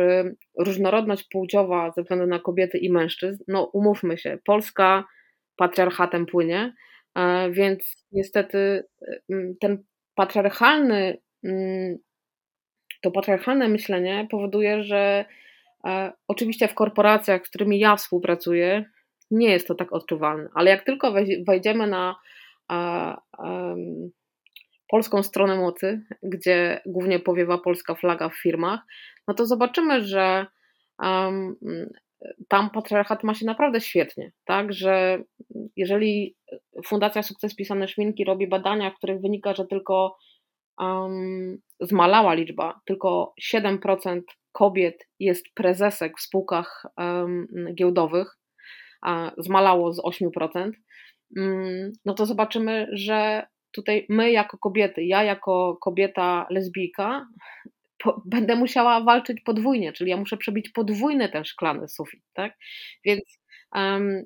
różnorodność 0.58 1.28
płciowa 1.28 1.92
ze 1.96 2.02
względu 2.02 2.26
na 2.26 2.38
kobiety 2.38 2.78
i 2.78 2.92
mężczyzn, 2.92 3.44
no 3.48 3.70
umówmy 3.72 4.18
się, 4.18 4.38
Polska 4.44 5.04
patriarchatem 5.56 6.26
płynie, 6.26 6.72
E, 6.72 6.95
więc 7.50 8.06
niestety 8.12 8.84
ten 9.60 9.84
patriarchalny, 10.14 11.18
to 13.02 13.10
patriarchalne 13.10 13.68
myślenie 13.68 14.26
powoduje, 14.30 14.82
że 14.82 15.24
e, 15.86 16.12
oczywiście 16.28 16.68
w 16.68 16.74
korporacjach, 16.74 17.46
z 17.46 17.48
którymi 17.48 17.78
ja 17.78 17.96
współpracuję, 17.96 18.84
nie 19.30 19.50
jest 19.50 19.68
to 19.68 19.74
tak 19.74 19.92
odczuwalne, 19.92 20.48
ale 20.54 20.70
jak 20.70 20.84
tylko 20.84 21.14
wejdziemy 21.46 21.86
na 21.86 22.16
polską 24.88 25.22
stronę 25.22 25.56
mocy, 25.56 26.02
gdzie 26.22 26.80
głównie 26.86 27.18
powiewa 27.18 27.58
polska 27.58 27.94
flaga 27.94 28.28
w 28.28 28.36
firmach, 28.36 28.80
no 29.28 29.34
to 29.34 29.46
zobaczymy, 29.46 30.04
że 30.04 30.46
tam 32.48 32.70
patriarchat 32.70 33.24
ma 33.24 33.34
się 33.34 33.46
naprawdę 33.46 33.80
świetnie, 33.80 34.32
tak, 34.44 34.72
że 34.72 35.22
jeżeli 35.76 36.36
Fundacja 36.86 37.22
Sukces 37.22 37.56
Pisane 37.56 37.88
Szminki 37.88 38.24
robi 38.24 38.48
badania, 38.48 38.90
w 38.90 38.94
których 38.94 39.20
wynika, 39.20 39.54
że 39.54 39.66
tylko 39.66 40.16
um, 40.78 41.58
zmalała 41.80 42.34
liczba, 42.34 42.80
tylko 42.84 43.34
7% 43.54 44.20
kobiet 44.52 45.08
jest 45.20 45.46
prezesek 45.54 46.18
w 46.18 46.20
spółkach 46.20 46.86
um, 46.98 47.46
giełdowych, 47.74 48.38
a 49.02 49.32
zmalało 49.38 49.92
z 49.92 50.02
8%, 50.02 50.30
um, 50.54 50.72
mm, 51.36 51.92
no 52.04 52.14
to 52.14 52.26
zobaczymy, 52.26 52.88
że 52.92 53.46
tutaj 53.70 54.06
my 54.08 54.30
jako 54.30 54.58
kobiety, 54.58 55.04
ja 55.04 55.22
jako 55.22 55.78
kobieta 55.80 56.46
lesbijka, 56.50 57.26
po, 57.98 58.22
będę 58.26 58.56
musiała 58.56 59.00
walczyć 59.00 59.40
podwójnie, 59.40 59.92
czyli 59.92 60.10
ja 60.10 60.16
muszę 60.16 60.36
przebić 60.36 60.70
podwójny 60.70 61.28
ten 61.28 61.44
szklany 61.44 61.88
sufit, 61.88 62.22
tak? 62.34 62.56
Więc 63.04 63.38
um, 63.74 64.22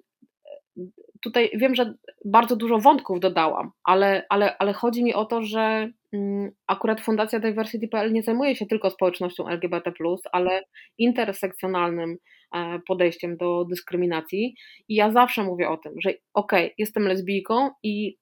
tutaj 1.22 1.50
wiem, 1.54 1.74
że 1.74 1.94
bardzo 2.24 2.56
dużo 2.56 2.78
wątków 2.78 3.20
dodałam, 3.20 3.70
ale, 3.84 4.26
ale, 4.28 4.58
ale 4.58 4.72
chodzi 4.72 5.04
mi 5.04 5.14
o 5.14 5.24
to, 5.24 5.42
że 5.42 5.90
um, 6.12 6.50
akurat 6.66 7.00
Fundacja 7.00 7.40
Diversity.pl 7.40 8.12
nie 8.12 8.22
zajmuje 8.22 8.56
się 8.56 8.66
tylko 8.66 8.90
społecznością 8.90 9.48
LGBT, 9.48 9.92
ale 10.32 10.62
intersekcjonalnym 10.98 12.16
e, 12.54 12.78
podejściem 12.88 13.36
do 13.36 13.64
dyskryminacji. 13.64 14.54
I 14.88 14.94
ja 14.94 15.10
zawsze 15.10 15.44
mówię 15.44 15.68
o 15.68 15.76
tym, 15.76 15.92
że 16.00 16.10
okej, 16.10 16.24
okay, 16.34 16.70
jestem 16.78 17.08
lesbijką 17.08 17.70
i 17.82 18.16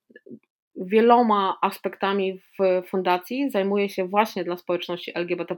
wieloma 0.86 1.58
aspektami 1.62 2.38
w 2.38 2.82
fundacji 2.88 3.50
zajmuję 3.50 3.88
się 3.88 4.08
właśnie 4.08 4.44
dla 4.44 4.56
społeczności 4.56 5.12
LGBT, 5.14 5.56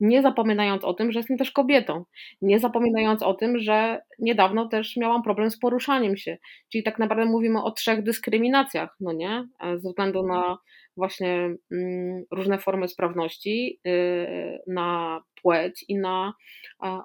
nie 0.00 0.22
zapominając 0.22 0.84
o 0.84 0.94
tym, 0.94 1.12
że 1.12 1.18
jestem 1.18 1.38
też 1.38 1.50
kobietą, 1.50 2.04
nie 2.42 2.58
zapominając 2.58 3.22
o 3.22 3.34
tym, 3.34 3.58
że 3.58 4.00
niedawno 4.18 4.68
też 4.68 4.96
miałam 4.96 5.22
problem 5.22 5.50
z 5.50 5.58
poruszaniem 5.58 6.16
się. 6.16 6.38
Czyli 6.72 6.84
tak 6.84 6.98
naprawdę 6.98 7.24
mówimy 7.24 7.62
o 7.62 7.70
trzech 7.70 8.02
dyskryminacjach, 8.02 8.96
no 9.00 9.12
nie? 9.12 9.48
Ze 9.76 9.88
względu 9.88 10.26
na 10.26 10.58
właśnie 10.96 11.56
mm, 11.72 12.24
różne 12.30 12.58
formy 12.58 12.88
sprawności, 12.88 13.80
y, 13.86 14.58
na 14.66 15.20
płeć 15.42 15.84
i 15.88 15.98
na 15.98 16.32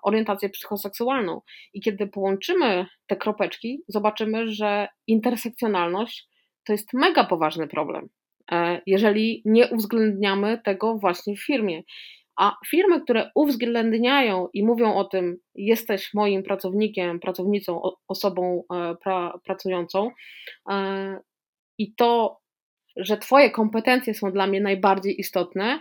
orientację 0.03 0.49
psychoseksualną. 0.49 1.41
I 1.73 1.81
kiedy 1.81 2.07
połączymy 2.07 2.85
te 3.07 3.15
kropeczki, 3.15 3.83
zobaczymy, 3.87 4.51
że 4.51 4.87
intersekcjonalność 5.07 6.32
to 6.65 6.73
jest 6.73 6.93
mega 6.93 7.23
poważny 7.23 7.67
problem, 7.67 8.09
e, 8.51 8.81
jeżeli 8.85 9.41
nie 9.45 9.67
uwzględniamy 9.67 10.61
tego 10.65 10.97
właśnie 10.97 11.35
w 11.35 11.45
firmie. 11.45 11.83
A 12.35 12.57
firmy, 12.67 13.01
które 13.01 13.31
uwzględniają 13.35 14.47
i 14.53 14.65
mówią 14.65 14.93
o 14.93 15.03
tym, 15.03 15.37
jesteś 15.55 16.13
moim 16.13 16.43
pracownikiem, 16.43 17.19
pracownicą, 17.19 17.81
osobą 18.07 18.63
e, 18.73 18.95
pra, 19.03 19.39
pracującą, 19.45 20.11
e, 20.69 21.19
i 21.77 21.95
to, 21.95 22.39
że 22.95 23.17
Twoje 23.17 23.51
kompetencje 23.51 24.13
są 24.13 24.31
dla 24.31 24.47
mnie 24.47 24.61
najbardziej 24.61 25.19
istotne, 25.19 25.79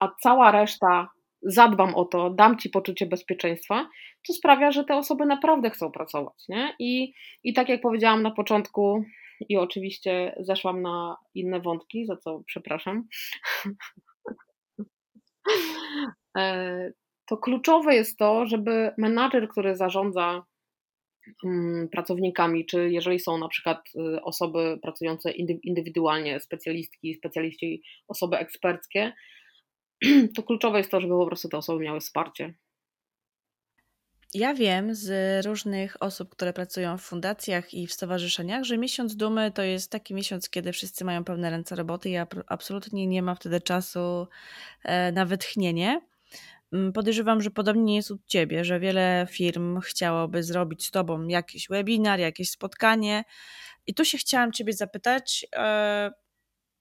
a 0.00 0.08
cała 0.20 0.50
reszta 0.50 1.08
zadbam 1.42 1.94
o 1.94 2.04
to, 2.04 2.30
dam 2.30 2.58
Ci 2.58 2.70
poczucie 2.70 3.06
bezpieczeństwa, 3.06 3.88
to 4.26 4.32
sprawia, 4.32 4.70
że 4.72 4.84
te 4.84 4.96
osoby 4.96 5.26
naprawdę 5.26 5.70
chcą 5.70 5.90
pracować. 5.90 6.48
Nie? 6.48 6.74
I, 6.78 7.12
I 7.44 7.52
tak 7.52 7.68
jak 7.68 7.80
powiedziałam 7.80 8.22
na 8.22 8.30
początku, 8.30 9.04
i 9.48 9.56
oczywiście 9.56 10.34
zeszłam 10.40 10.82
na 10.82 11.16
inne 11.34 11.60
wątki, 11.60 12.06
za 12.06 12.16
co 12.16 12.42
przepraszam. 12.46 13.04
E, 16.38 16.92
to 17.26 17.36
kluczowe 17.36 17.94
jest 17.94 18.18
to, 18.18 18.46
żeby 18.46 18.90
menadżer, 18.98 19.48
który 19.48 19.76
zarządza 19.76 20.44
mm, 21.44 21.88
pracownikami, 21.88 22.66
czy 22.66 22.90
jeżeli 22.90 23.20
są 23.20 23.38
na 23.38 23.48
przykład 23.48 23.78
osoby 24.22 24.78
pracujące 24.82 25.30
indywidualnie, 25.62 26.40
specjalistki, 26.40 27.14
specjaliści, 27.14 27.82
osoby 28.08 28.36
eksperckie, 28.36 29.12
to 30.36 30.42
kluczowe 30.42 30.78
jest 30.78 30.90
to, 30.90 31.00
żeby 31.00 31.14
po 31.14 31.26
prostu 31.26 31.48
te 31.48 31.56
osoby 31.56 31.84
miały 31.84 32.00
wsparcie. 32.00 32.54
Ja 34.34 34.54
wiem 34.54 34.94
z 34.94 35.46
różnych 35.46 36.02
osób, 36.02 36.30
które 36.30 36.52
pracują 36.52 36.98
w 36.98 37.02
fundacjach 37.02 37.74
i 37.74 37.86
w 37.86 37.92
stowarzyszeniach, 37.92 38.64
że 38.64 38.78
miesiąc 38.78 39.16
dumy 39.16 39.52
to 39.52 39.62
jest 39.62 39.90
taki 39.90 40.14
miesiąc, 40.14 40.50
kiedy 40.50 40.72
wszyscy 40.72 41.04
mają 41.04 41.24
pełne 41.24 41.50
ręce 41.50 41.76
roboty 41.76 42.10
i 42.10 42.16
absolutnie 42.46 43.06
nie 43.06 43.22
ma 43.22 43.34
wtedy 43.34 43.60
czasu 43.60 44.28
e, 44.84 45.12
na 45.12 45.26
wytchnienie. 45.26 46.00
Mm, 46.72 46.92
podejrzewam, 46.92 47.42
że 47.42 47.50
podobnie 47.50 47.96
jest 47.96 48.10
u 48.10 48.18
Ciebie, 48.26 48.64
że 48.64 48.80
wiele 48.80 49.26
firm 49.30 49.80
chciałoby 49.80 50.42
zrobić 50.42 50.86
z 50.86 50.90
Tobą 50.90 51.26
jakiś 51.26 51.68
webinar, 51.68 52.20
jakieś 52.20 52.50
spotkanie. 52.50 53.24
I 53.86 53.94
tu 53.94 54.04
się 54.04 54.18
chciałam 54.18 54.52
Ciebie 54.52 54.72
zapytać, 54.72 55.46
e, 55.56 56.10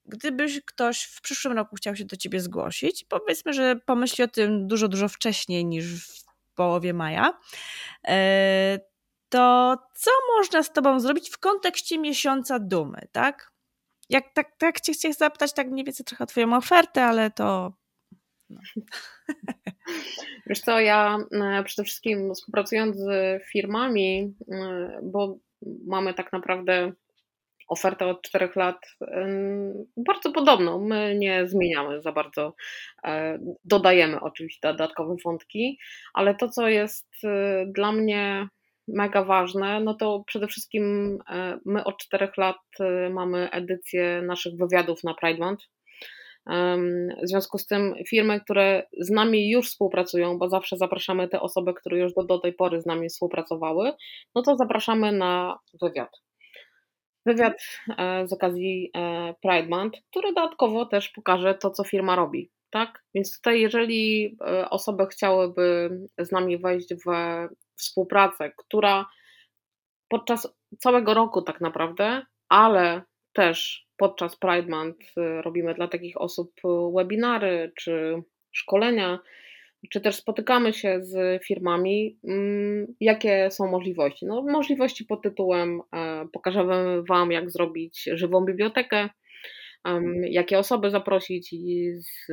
gdybyś 0.06 0.62
ktoś 0.66 1.04
w 1.04 1.22
przyszłym 1.22 1.54
roku 1.54 1.76
chciał 1.76 1.96
się 1.96 2.06
do 2.06 2.18
Ciebie 2.18 2.40
zgłosić, 2.40 3.06
powiedzmy, 3.10 3.54
że 3.54 3.76
pomyśli 3.86 4.24
o 4.24 4.28
tym 4.28 4.68
dużo, 4.68 4.88
dużo 4.88 5.10
wcześniej 5.10 5.66
niż 5.66 6.06
w 6.08 6.31
połowie 6.56 6.94
maja, 6.94 7.40
e, 8.08 8.80
to 9.30 9.78
co 9.96 10.12
można 10.38 10.64
z 10.64 10.74
Tobą 10.74 11.00
zrobić 11.00 11.30
w 11.30 11.40
kontekście 11.40 12.00
miesiąca 12.00 12.60
dumy, 12.60 13.08
tak? 13.12 13.52
Jak 14.10 14.34
tak, 14.34 14.58
tak 14.58 14.82
Cię 14.82 14.94
chcę 14.94 15.14
zapytać, 15.14 15.54
tak 15.54 15.68
mniej 15.68 15.86
więcej 15.86 16.06
trochę 16.06 16.24
o 16.24 16.28
Twoją 16.28 16.56
ofertę, 16.56 17.06
ale 17.06 17.32
to... 17.32 17.74
No. 18.50 18.60
Wiesz 20.48 20.62
co, 20.62 20.80
ja 20.80 21.18
e, 21.32 21.64
przede 21.64 21.84
wszystkim 21.86 22.34
współpracując 22.34 22.98
z 22.98 23.42
firmami, 23.52 24.36
e, 24.52 25.00
bo 25.04 25.38
mamy 25.88 26.14
tak 26.14 26.34
naprawdę 26.34 26.92
ofertę 27.72 28.06
od 28.08 28.22
czterech 28.22 28.56
lat 28.56 28.78
bardzo 29.98 30.32
podobną. 30.32 30.86
My 30.88 31.16
nie 31.18 31.48
zmieniamy 31.48 32.02
za 32.02 32.12
bardzo, 32.12 32.56
e, 33.04 33.40
dodajemy 33.66 34.20
oczywiście 34.20 34.60
dodatkowe 34.62 35.16
wątki, 35.26 35.80
ale 36.14 36.36
to, 36.36 36.50
co 36.50 36.68
jest 36.68 37.08
e, 37.24 37.66
dla 37.66 37.92
mnie 37.92 38.48
mega 38.88 39.24
ważne, 39.24 39.80
no 39.80 39.94
to 39.94 40.24
przede 40.28 40.48
wszystkim 40.48 41.18
e, 41.30 41.60
my 41.66 41.84
od 41.84 41.98
czterech 41.98 42.38
lat 42.38 42.58
mamy 43.10 43.50
edycję 43.52 44.22
naszych 44.22 44.54
wywiadów 44.58 45.04
na 45.04 45.14
Pride 45.14 45.40
Month. 45.40 45.66
W 47.24 47.28
związku 47.28 47.58
z 47.58 47.68
tym 47.68 47.94
firmy, 48.10 48.42
które 48.42 48.84
z 49.00 49.10
nami 49.10 49.50
już 49.50 49.70
współpracują, 49.70 50.38
bo 50.38 50.50
zawsze 50.50 50.78
zapraszamy 50.78 51.28
te 51.28 51.42
osoby, 51.42 51.74
które 51.74 52.00
już 52.00 52.14
do, 52.14 52.24
do 52.24 52.40
tej 52.40 52.54
pory 52.54 52.82
z 52.82 52.86
nami 52.86 53.10
współpracowały, 53.10 53.92
no 54.36 54.42
to 54.42 54.56
zapraszamy 54.56 55.12
na 55.12 55.60
wywiad 55.82 56.10
wywiad 57.26 57.64
e, 57.98 58.28
z 58.28 58.34
okazji 58.34 58.92
e, 58.96 59.34
Pride 59.42 59.70
Month, 59.70 60.00
który 60.10 60.34
dodatkowo 60.34 60.86
też 60.86 61.10
pokaże 61.10 61.56
to, 61.56 61.70
co 61.70 61.84
firma 61.84 62.16
robi. 62.16 62.52
Tak? 62.70 63.04
Więc 63.16 63.36
tutaj, 63.36 63.62
jeżeli 63.62 64.38
e, 64.48 64.70
osoby 64.70 65.08
chciałyby 65.08 66.00
z 66.18 66.32
nami 66.32 66.58
wejść 66.58 66.94
w 66.94 67.10
współpracę, 67.76 68.52
która 68.58 69.06
podczas 70.10 70.48
całego 70.80 71.14
roku 71.14 71.42
tak 71.42 71.62
naprawdę, 71.62 72.26
ale 72.50 73.02
też 73.34 73.88
podczas 73.98 74.36
Pride 74.36 74.68
Month 74.70 75.14
robimy 75.42 75.74
dla 75.74 75.88
takich 75.88 76.22
osób 76.22 76.52
webinary 76.96 77.72
czy 77.76 78.24
szkolenia, 78.52 79.20
czy 79.90 80.02
też 80.02 80.16
spotykamy 80.16 80.74
się 80.74 81.00
z 81.02 81.44
firmami, 81.44 82.20
mm, 82.28 82.96
jakie 83.00 83.52
są 83.52 83.68
możliwości? 83.68 84.26
No, 84.26 84.42
możliwości 84.42 85.06
pod 85.06 85.22
tytułem 85.22 85.82
e, 85.96 86.26
pokażemy 86.34 87.04
Wam, 87.10 87.32
jak 87.32 87.52
zrobić 87.52 88.10
żywą 88.14 88.46
bibliotekę, 88.46 89.10
jakie 90.24 90.60
osoby 90.60 90.90
zaprosić, 90.90 91.56
z, 91.98 92.32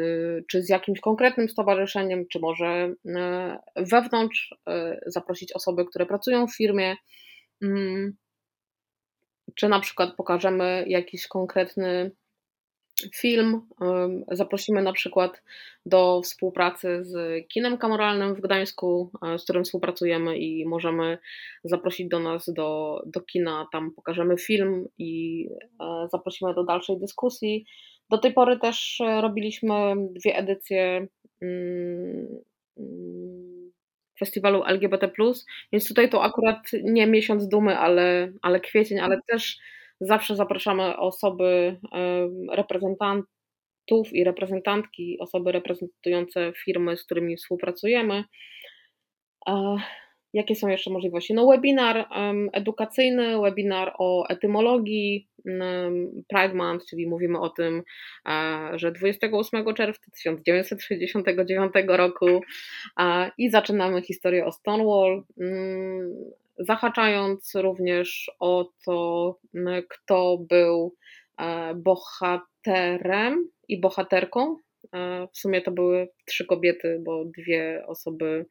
czy 0.50 0.62
z 0.62 0.68
jakimś 0.68 1.00
konkretnym 1.00 1.48
stowarzyszeniem, 1.48 2.24
czy 2.32 2.38
może 2.40 2.94
e, 3.06 3.58
wewnątrz 3.76 4.54
e, 4.68 5.00
zaprosić 5.06 5.52
osoby, 5.52 5.84
które 5.84 6.06
pracują 6.06 6.46
w 6.46 6.56
firmie, 6.56 6.96
mm, 7.62 8.12
czy 9.54 9.68
na 9.68 9.80
przykład 9.80 10.16
pokażemy 10.16 10.84
jakiś 10.88 11.26
konkretny 11.26 12.10
film. 13.14 13.60
Zaprosimy 14.30 14.82
na 14.82 14.92
przykład 14.92 15.42
do 15.86 16.20
współpracy 16.24 17.04
z 17.04 17.46
kinem 17.48 17.78
kameralnym 17.78 18.34
w 18.34 18.40
Gdańsku, 18.40 19.10
e, 19.26 19.38
z 19.38 19.44
którym 19.44 19.64
współpracujemy 19.64 20.38
i 20.38 20.66
możemy 20.66 21.18
zaprosić 21.64 22.08
do 22.08 22.18
nas 22.18 22.52
do, 22.52 23.00
do 23.06 23.20
kina. 23.20 23.66
Tam 23.72 23.90
pokażemy 23.90 24.38
film 24.38 24.88
i 24.98 25.44
e, 25.80 26.08
zaprosimy 26.12 26.54
do 26.54 26.64
dalszej 26.64 26.98
dyskusji. 26.98 27.64
Do 28.10 28.18
tej 28.18 28.32
pory 28.32 28.58
też 28.58 29.00
e, 29.00 29.20
robiliśmy 29.20 29.74
dwie 30.10 30.36
edycje 30.36 31.06
mm, 31.42 32.26
mm, 32.78 33.72
festiwalu 34.18 34.64
LGBT, 34.64 35.10
więc 35.72 35.88
tutaj 35.88 36.10
to 36.10 36.22
akurat 36.22 36.58
nie 36.82 37.06
miesiąc 37.06 37.48
dumy, 37.48 37.78
ale, 37.78 38.32
ale 38.42 38.60
kwiecień, 38.60 38.98
ale 38.98 39.20
też 39.28 39.58
Zawsze 40.00 40.36
zapraszamy 40.36 40.96
osoby, 40.96 41.76
reprezentantów 42.52 44.12
i 44.12 44.24
reprezentantki, 44.24 45.16
osoby 45.20 45.52
reprezentujące 45.52 46.52
firmy, 46.64 46.96
z 46.96 47.04
którymi 47.04 47.36
współpracujemy. 47.36 48.24
Jakie 50.32 50.54
są 50.54 50.68
jeszcze 50.68 50.90
możliwości? 50.90 51.34
No, 51.34 51.46
webinar 51.46 52.08
edukacyjny, 52.52 53.40
webinar 53.40 53.94
o 53.98 54.26
etymologii 54.28 55.28
Pride 56.28 56.54
Month, 56.54 56.86
czyli 56.90 57.06
mówimy 57.06 57.40
o 57.40 57.48
tym, 57.48 57.82
że 58.74 58.92
28 58.92 59.74
czerwca 59.74 60.10
1969 60.10 61.72
roku 61.86 62.26
i 63.38 63.50
zaczynamy 63.50 64.02
historię 64.02 64.44
o 64.46 64.52
Stonewall. 64.52 65.22
Zahaczając 66.58 67.54
również 67.54 68.30
o 68.40 68.70
to, 68.84 69.38
kto 69.88 70.38
był 70.48 70.94
e, 71.38 71.74
bohaterem 71.74 73.48
i 73.68 73.80
bohaterką. 73.80 74.56
E, 74.94 75.28
w 75.32 75.38
sumie 75.38 75.62
to 75.62 75.70
były 75.70 76.08
trzy 76.24 76.46
kobiety, 76.46 77.00
bo 77.04 77.24
dwie 77.24 77.82
osoby 77.86 78.46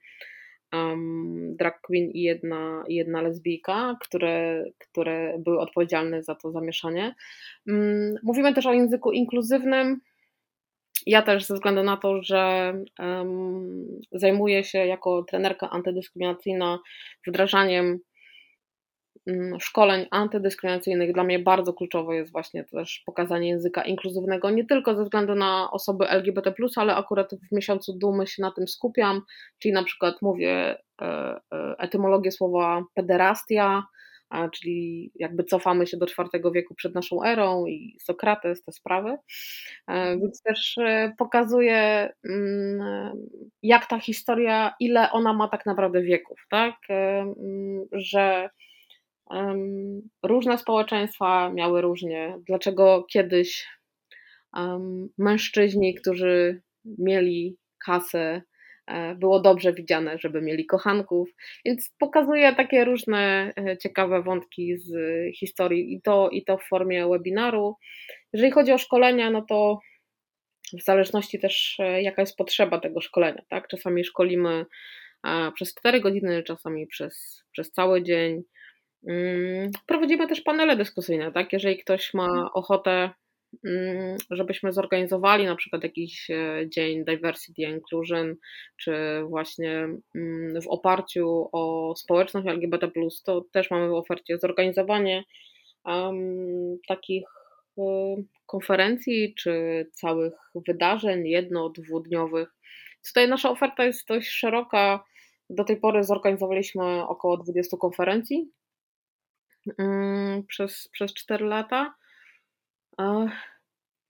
um, 0.74 1.56
drag 1.56 1.82
queen 1.82 2.12
i 2.12 2.22
jedna, 2.22 2.84
jedna 2.88 3.22
lesbijka, 3.22 3.98
które, 4.02 4.64
które 4.78 5.40
były 5.40 5.60
odpowiedzialne 5.60 6.24
za 6.24 6.36
to 6.36 6.52
zamieszanie. 6.52 7.16
Mm, 7.68 8.16
mówimy 8.24 8.54
też 8.54 8.66
o 8.66 8.74
języku 8.74 9.12
inkluzywnym, 9.12 10.00
ja 11.08 11.22
też 11.22 11.46
ze 11.46 11.54
względu 11.54 11.84
na 11.84 11.98
to, 11.98 12.24
że 12.24 12.74
um, 13.00 14.00
zajmuję 14.12 14.64
się 14.64 14.78
jako 14.78 15.24
trenerka 15.24 15.70
antydyskryminacyjna 15.70 16.80
wdrażaniem 17.28 18.00
um, 19.26 19.60
szkoleń 19.60 20.06
antydyskryminacyjnych, 20.12 21.14
dla 21.14 21.24
mnie 21.24 21.40
bardzo 21.40 21.74
kluczowe 21.74 22.16
jest 22.16 22.32
właśnie 22.32 22.64
też 22.64 23.04
pokazanie 23.06 23.50
języka 23.50 23.84
inkluzywnego, 23.84 24.50
nie 24.50 24.66
tylko 24.66 24.96
ze 24.96 25.04
względu 25.04 25.36
na 25.36 25.72
osoby 25.72 26.10
LGBT, 26.10 26.54
ale 26.76 26.96
akurat 26.96 27.32
w 27.52 27.56
miesiącu 27.56 27.94
dumy 27.94 28.28
się 28.28 28.42
na 28.42 28.52
tym 28.52 28.68
skupiam, 28.68 29.22
czyli 29.60 29.74
na 29.74 29.84
przykład 29.84 30.16
mówię 30.22 30.78
e, 31.02 31.06
e, 31.54 31.76
etymologię 31.78 32.32
słowa 32.32 32.84
pederastia, 32.94 33.84
czyli 34.54 35.12
jakby 35.16 35.44
cofamy 35.44 35.88
się 35.88 35.98
do 35.98 36.06
IV 36.06 36.52
wieku 36.54 36.76
przed 36.76 36.96
naszą 36.96 37.24
erą 37.24 37.66
i 37.66 37.98
Sokrates, 38.02 38.64
te 38.64 38.72
sprawy. 38.72 39.10
E, 39.10 39.18
mhm. 39.88 40.20
Więc 40.20 40.42
też 40.42 40.78
e, 40.78 41.14
pokazuje, 41.18 42.10
mm, 42.30 43.12
jak 43.64 43.86
ta 43.86 44.00
historia, 44.00 44.74
ile 44.80 45.12
ona 45.12 45.34
ma 45.34 45.48
tak 45.48 45.66
naprawdę 45.66 46.02
wieków, 46.02 46.40
tak? 46.50 46.76
E, 46.90 47.20
mm, 47.20 47.86
że 47.92 48.50
różne 50.24 50.58
społeczeństwa 50.58 51.50
miały 51.54 51.82
różnie. 51.82 52.38
Dlaczego 52.48 53.06
kiedyś 53.12 53.68
mężczyźni, 55.18 55.96
którzy 55.96 56.62
mieli 56.86 57.58
kasę, 57.86 58.42
było 59.16 59.40
dobrze 59.40 59.74
widziane, 59.74 60.18
żeby 60.20 60.42
mieli 60.42 60.66
kochanków, 60.66 61.30
więc 61.66 61.96
pokazuje 62.00 62.56
takie 62.56 62.86
różne 62.86 63.54
e, 63.58 63.78
ciekawe 63.78 64.22
wątki 64.22 64.78
z 64.78 64.92
historii 65.36 65.94
i 65.94 66.02
to, 66.02 66.30
i 66.30 66.44
to 66.44 66.58
w 66.58 66.64
formie 66.64 67.08
webinaru. 67.08 67.76
Jeżeli 68.34 68.52
chodzi 68.52 68.72
o 68.72 68.78
szkolenia, 68.78 69.30
no 69.30 69.42
to 69.42 69.80
w 70.80 70.84
zależności 70.84 71.40
też 71.40 71.78
e, 71.80 72.02
jaka 72.02 72.22
jest 72.22 72.38
potrzeba 72.38 72.80
tego 72.80 73.02
szkolenia, 73.02 73.42
tak? 73.50 73.68
Czasami 73.68 74.04
szkolimy 74.04 74.66
przez 75.56 75.76
4 75.76 76.02
godziny, 76.02 76.44
czasami 76.44 76.88
przez, 76.88 77.44
przez 77.52 77.72
cały 77.72 78.04
dzień. 78.04 78.44
Mm, 79.08 79.72
prowadzimy 79.86 80.28
też 80.28 80.42
panele 80.42 80.76
dyskusyjne, 80.76 81.32
tak? 81.32 81.54
Jeżeli 81.54 81.78
ktoś 81.78 82.14
ma 82.14 82.50
ochotę 82.54 82.92
mm, 82.92 83.14
żebyśmy 84.32 84.74
zorganizowali 84.74 85.46
na 85.46 85.56
przykład 85.56 85.84
jakiś 85.84 86.30
e, 86.30 86.66
dzień 86.70 87.06
diversity 87.06 87.62
inclusion, 87.62 88.36
czy 88.78 88.94
właśnie 89.30 89.88
mm, 90.16 90.62
w 90.62 90.68
oparciu 90.68 91.50
o 91.52 91.94
społeczność 91.96 92.48
LGBT+, 92.48 92.92
to 93.26 93.42
też 93.52 93.72
mamy 93.72 93.90
w 93.90 93.94
ofercie 93.94 94.38
zorganizowanie 94.38 95.24
um, 95.86 96.78
takich 96.88 97.24
e, 97.78 97.82
konferencji, 98.46 99.36
czy 99.36 99.86
całych 99.92 100.34
wydarzeń 100.68 101.28
jedno-, 101.28 101.70
dwudniowych. 101.70 102.50
Tutaj 103.08 103.30
nasza 103.30 103.50
oferta 103.50 103.86
jest 103.86 104.08
dość 104.08 104.30
szeroka. 104.30 105.04
Do 105.50 105.64
tej 105.64 105.78
pory 105.78 106.04
zorganizowaliśmy 106.04 107.08
około 107.08 107.38
20 107.38 107.78
konferencji 107.78 108.52
mm, 109.78 110.44
przez, 110.48 110.90
przez 110.92 111.14
4 111.14 111.46
lata. 111.46 111.96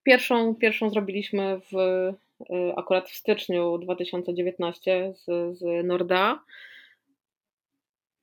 Pierwszą, 0.03 0.55
pierwszą 0.55 0.89
zrobiliśmy 0.89 1.59
w, 1.71 1.77
y, 2.41 2.73
akurat 2.77 3.09
w 3.09 3.15
styczniu 3.15 3.77
2019 3.77 5.13
z, 5.15 5.57
z 5.57 5.85
Norda 5.85 6.43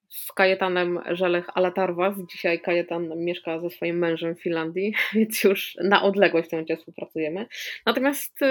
z 0.08 0.32
Kajetanem 0.32 1.00
Żelech 1.10 1.46
Alatarwas. 1.54 2.14
Dzisiaj 2.30 2.60
Kajetan 2.60 3.24
mieszka 3.24 3.60
ze 3.60 3.70
swoim 3.70 3.98
mężem 3.98 4.34
w 4.34 4.42
Finlandii, 4.42 4.94
więc 5.14 5.44
już 5.44 5.76
na 5.84 6.02
odległość 6.02 6.46
w 6.46 6.50
tym 6.50 6.56
momencie 6.56 6.76
współpracujemy. 6.76 7.46
Natomiast 7.86 8.42
y, 8.42 8.46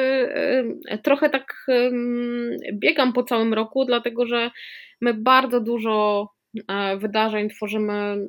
y, 0.94 0.98
trochę 1.04 1.30
tak 1.30 1.66
biegam 2.74 3.14
po 3.14 3.24
całym 3.24 3.54
roku, 3.54 3.86
dlatego 3.86 4.26
że 4.26 4.52
my 5.02 5.14
bardzo 5.14 5.60
dużo 5.60 6.28
wydarzeń 6.98 7.50
tworzymy 7.50 8.28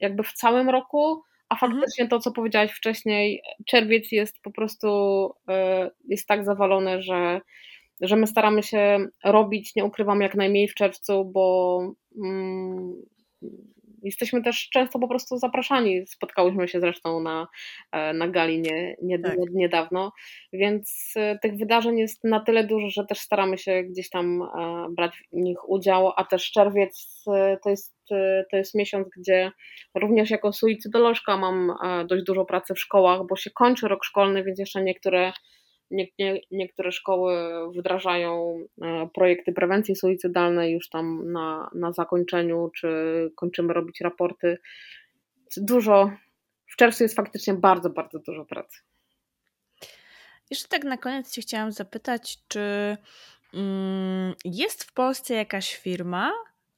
jakby 0.00 0.22
w 0.22 0.32
całym 0.32 0.70
roku, 0.70 1.22
a 1.48 1.54
mhm. 1.54 1.72
faktycznie 1.72 2.08
to, 2.08 2.18
co 2.20 2.32
powiedziałaś 2.32 2.72
wcześniej, 2.72 3.42
czerwiec 3.66 4.12
jest 4.12 4.42
po 4.42 4.50
prostu 4.50 4.88
e, 5.48 5.90
jest 6.08 6.26
tak 6.26 6.44
zawalony, 6.44 7.02
że 7.02 7.40
że 8.00 8.16
my 8.16 8.26
staramy 8.26 8.62
się 8.62 9.06
robić, 9.24 9.74
nie 9.76 9.84
ukrywam, 9.84 10.20
jak 10.20 10.34
najmniej 10.34 10.68
w 10.68 10.74
czerwcu, 10.74 11.24
bo 11.24 11.78
mm, 12.24 13.02
jesteśmy 14.06 14.42
też 14.42 14.68
często 14.72 14.98
po 14.98 15.08
prostu 15.08 15.38
zapraszani. 15.38 16.06
Spotkałyśmy 16.06 16.68
się 16.68 16.80
zresztą 16.80 17.20
na, 17.20 17.46
e, 17.92 18.12
na 18.12 18.28
gali 18.28 18.60
nie, 18.60 18.96
nie, 19.02 19.18
tak. 19.18 19.36
niedawno, 19.52 20.12
więc 20.52 21.12
e, 21.16 21.38
tych 21.38 21.56
wydarzeń 21.56 21.98
jest 21.98 22.24
na 22.24 22.40
tyle 22.40 22.64
dużo, 22.64 22.88
że 22.90 23.04
też 23.06 23.18
staramy 23.18 23.58
się 23.58 23.82
gdzieś 23.82 24.10
tam 24.10 24.42
e, 24.42 24.86
brać 24.90 25.22
w 25.32 25.36
nich 25.36 25.68
udział, 25.68 26.12
a 26.16 26.24
też 26.24 26.50
czerwiec 26.50 27.24
to 27.64 27.70
jest, 27.70 27.96
to 28.50 28.56
jest 28.56 28.74
miesiąc, 28.74 29.08
gdzie 29.18 29.50
również 29.94 30.30
jako 30.30 30.52
suicydolożka 30.52 31.36
mam 31.36 31.72
dość 32.08 32.24
dużo 32.24 32.44
pracy 32.44 32.74
w 32.74 32.80
szkołach, 32.80 33.20
bo 33.28 33.36
się 33.36 33.50
kończy 33.50 33.88
rok 33.88 34.04
szkolny, 34.04 34.44
więc 34.44 34.58
jeszcze 34.58 34.82
niektóre 34.82 35.32
nie, 35.90 36.06
nie, 36.18 36.40
niektóre 36.50 36.92
szkoły 36.92 37.34
wdrażają 37.78 38.58
e, 38.82 39.08
projekty 39.14 39.52
prewencji 39.52 39.96
suicydalnej 39.96 40.72
już 40.72 40.88
tam 40.88 41.32
na, 41.32 41.70
na 41.74 41.92
zakończeniu, 41.92 42.70
czy 42.76 42.88
kończymy 43.36 43.72
robić 43.72 44.00
raporty. 44.00 44.58
Dużo, 45.56 46.10
w 46.72 46.76
czerwcu 46.76 47.02
jest 47.04 47.16
faktycznie 47.16 47.54
bardzo, 47.54 47.90
bardzo 47.90 48.18
dużo 48.18 48.44
pracy. 48.44 48.78
Jeszcze 50.50 50.68
tak 50.68 50.84
na 50.84 50.96
koniec 50.96 51.34
chciałam 51.40 51.72
zapytać, 51.72 52.38
czy 52.48 52.96
mm, 53.54 54.34
jest 54.44 54.84
w 54.84 54.92
Polsce 54.92 55.34
jakaś 55.34 55.76
firma, 55.76 56.32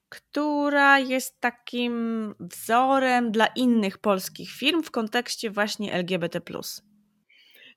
która 0.08 0.98
jest 0.98 1.40
takim 1.40 2.34
wzorem 2.40 3.32
dla 3.32 3.46
innych 3.46 3.98
polskich 3.98 4.50
firm 4.50 4.82
w 4.82 4.90
kontekście 4.90 5.50
właśnie 5.50 5.92
LGBT? 5.92 6.40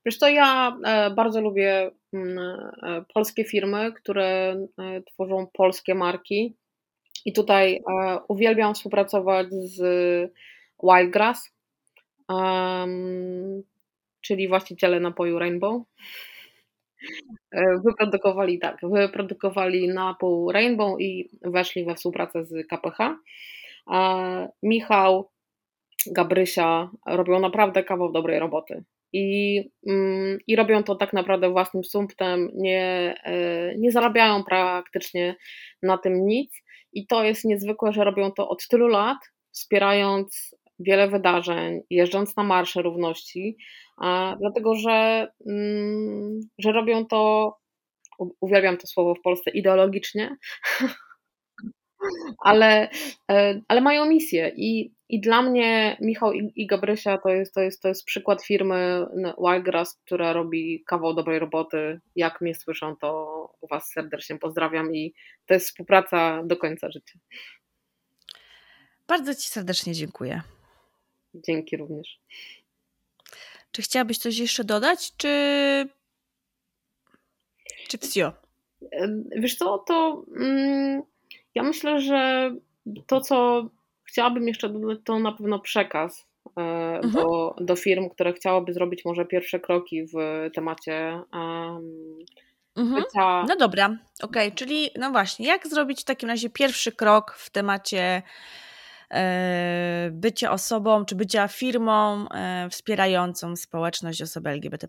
Wiesz 0.05 0.19
to 0.19 0.29
ja 0.29 0.77
e, 0.85 1.09
bardzo 1.09 1.41
lubię 1.41 1.91
mm, 2.13 2.37
e, 2.37 3.03
polskie 3.13 3.45
firmy, 3.45 3.93
które 3.93 4.55
e, 4.79 5.01
tworzą 5.01 5.47
polskie 5.53 5.95
marki 5.95 6.55
i 7.25 7.33
tutaj 7.33 7.83
uwielbiam 8.27 8.73
współpracować 8.73 9.47
z 9.51 9.79
Wildgrass, 10.83 11.51
czyli 14.21 14.47
właściciele 14.47 14.99
napoju 14.99 15.39
Rainbow. 15.39 15.83
Wyprodukowali 17.85 18.59
tak, 18.59 18.77
wyprodukowali 18.83 19.87
napój 19.87 20.53
Rainbow 20.53 21.01
i 21.01 21.29
weszli 21.41 21.85
we 21.85 21.95
współpracę 21.95 22.45
z 22.45 22.67
KPH. 22.67 23.17
Michał, 24.63 25.29
Gabrysia 26.11 26.89
robią 27.05 27.39
naprawdę 27.39 27.83
kawał 27.83 28.11
dobrej 28.11 28.39
roboty 28.39 28.83
i, 29.13 29.59
mm, 29.87 30.37
i 30.47 30.55
robią 30.55 30.83
to 30.83 30.95
tak 30.95 31.13
naprawdę 31.13 31.49
własnym 31.49 31.83
sumptem, 31.83 32.49
nie, 32.53 33.15
e, 33.23 33.75
nie 33.77 33.91
zarabiają 33.91 34.43
praktycznie 34.43 35.35
na 35.83 35.97
tym 35.97 36.25
nic. 36.25 36.63
I 36.93 37.07
to 37.07 37.23
jest 37.23 37.45
niezwykłe, 37.45 37.93
że 37.93 38.03
robią 38.03 38.31
to 38.31 38.49
od 38.49 38.67
tylu 38.67 38.87
lat, 38.87 39.17
wspierając 39.51 40.55
wiele 40.79 41.07
wydarzeń, 41.07 41.81
jeżdżąc 41.89 42.35
na 42.37 42.43
marsze 42.43 42.81
równości, 42.81 43.57
dlatego 44.39 44.75
że, 44.75 45.27
mm, 45.47 46.39
że 46.57 46.71
robią 46.71 47.05
to, 47.05 47.53
uwielbiam 48.41 48.77
to 48.77 48.87
słowo 48.87 49.15
w 49.15 49.21
Polsce, 49.21 49.51
ideologicznie, 49.51 50.35
ale, 52.45 52.89
e, 53.31 53.61
ale 53.67 53.81
mają 53.81 54.05
misję 54.05 54.51
i, 54.55 54.91
i 55.11 55.21
dla 55.21 55.41
mnie 55.41 55.97
Michał 56.01 56.33
i, 56.33 56.51
i 56.55 56.67
Gabrysia 56.67 57.17
to 57.17 57.29
jest, 57.29 57.53
to, 57.53 57.61
jest, 57.61 57.81
to 57.81 57.87
jest 57.87 58.05
przykład 58.05 58.45
firmy 58.45 59.05
Wildgrass, 59.37 59.99
która 60.05 60.33
robi 60.33 60.83
kawał 60.87 61.13
dobrej 61.13 61.39
roboty. 61.39 61.99
Jak 62.15 62.41
mnie 62.41 62.55
słyszą, 62.55 62.95
to 62.95 63.53
Was 63.69 63.91
serdecznie 63.91 64.37
pozdrawiam 64.37 64.95
i 64.95 65.13
to 65.45 65.53
jest 65.53 65.67
współpraca 65.67 66.43
do 66.43 66.57
końca 66.57 66.91
życia. 66.91 67.19
Bardzo 69.07 69.35
Ci 69.35 69.49
serdecznie 69.49 69.93
dziękuję. 69.93 70.41
Dzięki 71.33 71.77
również. 71.77 72.19
Czy 73.71 73.81
chciałabyś 73.81 74.17
coś 74.17 74.37
jeszcze 74.37 74.63
dodać, 74.63 75.11
czy 75.17 75.29
czy 77.87 77.97
wsio? 77.97 78.33
Wiesz 79.35 79.55
co, 79.55 79.77
to 79.77 80.23
mm, 80.35 81.01
ja 81.55 81.63
myślę, 81.63 82.01
że 82.01 82.51
to, 83.07 83.21
co 83.21 83.69
chciałabym 84.11 84.47
jeszcze 84.47 84.69
dodać, 84.69 84.99
to 85.03 85.19
na 85.19 85.31
pewno 85.31 85.59
przekaz 85.59 86.27
e, 86.57 86.61
mhm. 86.61 87.13
do, 87.13 87.55
do 87.61 87.75
firm, 87.75 88.09
które 88.09 88.33
chciałyby 88.33 88.73
zrobić 88.73 89.05
może 89.05 89.25
pierwsze 89.25 89.59
kroki 89.59 90.05
w 90.05 90.15
temacie 90.53 91.21
um, 91.33 92.95
bycia... 92.95 93.45
No 93.47 93.55
dobra, 93.55 93.85
okej, 93.85 94.47
okay. 94.47 94.51
czyli 94.51 94.89
no 94.99 95.11
właśnie, 95.11 95.47
jak 95.47 95.67
zrobić 95.67 96.01
w 96.01 96.05
takim 96.05 96.29
razie 96.29 96.49
pierwszy 96.49 96.91
krok 96.91 97.33
w 97.37 97.49
temacie 97.49 98.21
e, 99.11 100.09
bycia 100.11 100.51
osobą, 100.51 101.05
czy 101.05 101.15
bycia 101.15 101.47
firmą 101.47 102.29
e, 102.29 102.69
wspierającą 102.69 103.55
społeczność 103.55 104.21
osoby 104.21 104.49
LGBT+. 104.49 104.87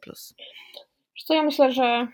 Co 1.26 1.34
ja 1.34 1.42
myślę, 1.42 1.72
że 1.72 2.08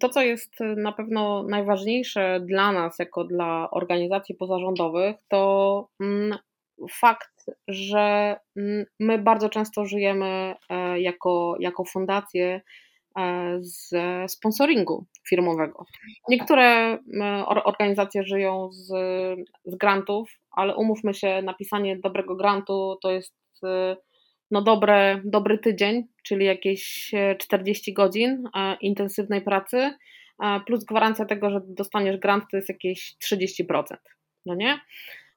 to, 0.00 0.08
co 0.08 0.22
jest 0.22 0.52
na 0.76 0.92
pewno 0.92 1.42
najważniejsze 1.42 2.40
dla 2.40 2.72
nas, 2.72 2.98
jako 2.98 3.24
dla 3.24 3.70
organizacji 3.70 4.34
pozarządowych, 4.34 5.16
to 5.28 5.88
mm, 6.00 6.38
fakt, 6.90 7.44
że 7.68 8.36
mm, 8.56 8.84
my 9.00 9.18
bardzo 9.18 9.48
często 9.48 9.84
żyjemy 9.84 10.54
e, 10.70 11.00
jako, 11.00 11.56
jako 11.60 11.84
fundacje 11.84 12.60
e, 13.18 13.56
z 13.60 13.94
sponsoringu 14.32 15.06
firmowego. 15.28 15.84
Niektóre 16.28 16.98
organizacje 17.64 18.22
żyją 18.22 18.68
z, 18.72 18.88
z 19.64 19.76
grantów, 19.76 20.30
ale 20.50 20.76
umówmy 20.76 21.14
się, 21.14 21.42
napisanie 21.42 21.98
dobrego 21.98 22.36
grantu 22.36 22.96
to 23.02 23.10
jest 23.10 23.34
e, 23.64 23.96
no 24.50 24.62
dobre, 24.62 25.20
dobry 25.24 25.58
tydzień, 25.58 26.04
czyli 26.22 26.46
jakieś 26.46 27.14
40 27.38 27.90
e, 27.90 27.94
godzin 27.94 28.44
e, 28.54 28.76
intensywnej 28.80 29.42
pracy, 29.42 29.76
e, 30.42 30.60
plus 30.66 30.84
gwarancja 30.84 31.24
tego, 31.24 31.50
że 31.50 31.60
dostaniesz 31.68 32.16
grant, 32.16 32.44
to 32.50 32.56
jest 32.56 32.68
jakieś 32.68 33.16
30%. 33.24 33.84
No 34.46 34.54
nie? 34.54 34.80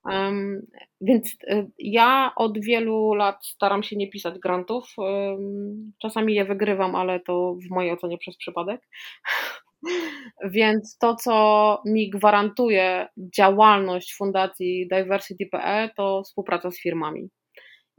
Um, 0.05 0.61
więc 1.01 1.37
ja 1.79 2.31
od 2.35 2.59
wielu 2.59 3.13
lat 3.13 3.45
staram 3.45 3.83
się 3.83 3.95
nie 3.95 4.09
pisać 4.09 4.39
grantów. 4.39 4.93
Um, 4.97 5.93
czasami 6.01 6.35
je 6.35 6.45
wygrywam, 6.45 6.95
ale 6.95 7.19
to 7.19 7.55
w 7.55 7.69
mojej 7.69 7.91
ocenie 7.91 8.17
przez 8.17 8.37
przypadek. 8.37 8.81
Więc 10.51 10.97
to, 10.97 11.15
co 11.15 11.81
mi 11.85 12.09
gwarantuje 12.09 13.07
działalność 13.37 14.15
Fundacji 14.15 14.87
Diversity.pl, 14.87 15.89
to 15.97 16.23
współpraca 16.23 16.71
z 16.71 16.81
firmami. 16.81 17.29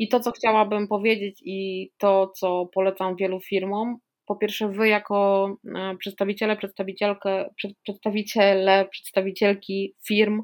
I 0.00 0.08
to, 0.08 0.20
co 0.20 0.30
chciałabym 0.30 0.88
powiedzieć 0.88 1.42
i 1.44 1.90
to, 1.98 2.32
co 2.36 2.66
polecam 2.74 3.16
wielu 3.16 3.40
firmom, 3.40 3.96
po 4.26 4.36
pierwsze, 4.36 4.68
wy 4.68 4.88
jako 4.88 5.48
e, 5.76 5.96
przedstawiciele, 5.96 6.56
przedstawicielkę, 6.56 7.50
przedstawiciele, 7.82 8.88
przedstawicielki 8.90 9.94
firm, 10.06 10.42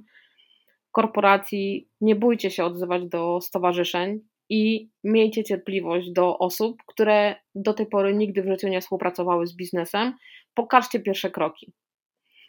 korporacji, 0.93 1.89
nie 2.01 2.17
bójcie 2.17 2.51
się 2.51 2.65
odzywać 2.65 3.09
do 3.09 3.41
stowarzyszeń. 3.41 4.21
i 4.49 4.91
miejcie 5.05 5.45
cierpliwość 5.45 6.11
do 6.13 6.39
osób, 6.39 6.77
które 6.87 7.37
do 7.55 7.75
tej 7.75 7.87
pory 7.87 8.15
nigdy 8.15 8.43
w 8.43 8.47
życiu 8.47 8.69
nie 8.69 8.81
współpracowały 8.81 9.47
z 9.47 9.57
biznesem. 9.57 10.15
Pokażcie 10.55 11.01
pierwsze 11.01 11.31
kroki. 11.31 11.73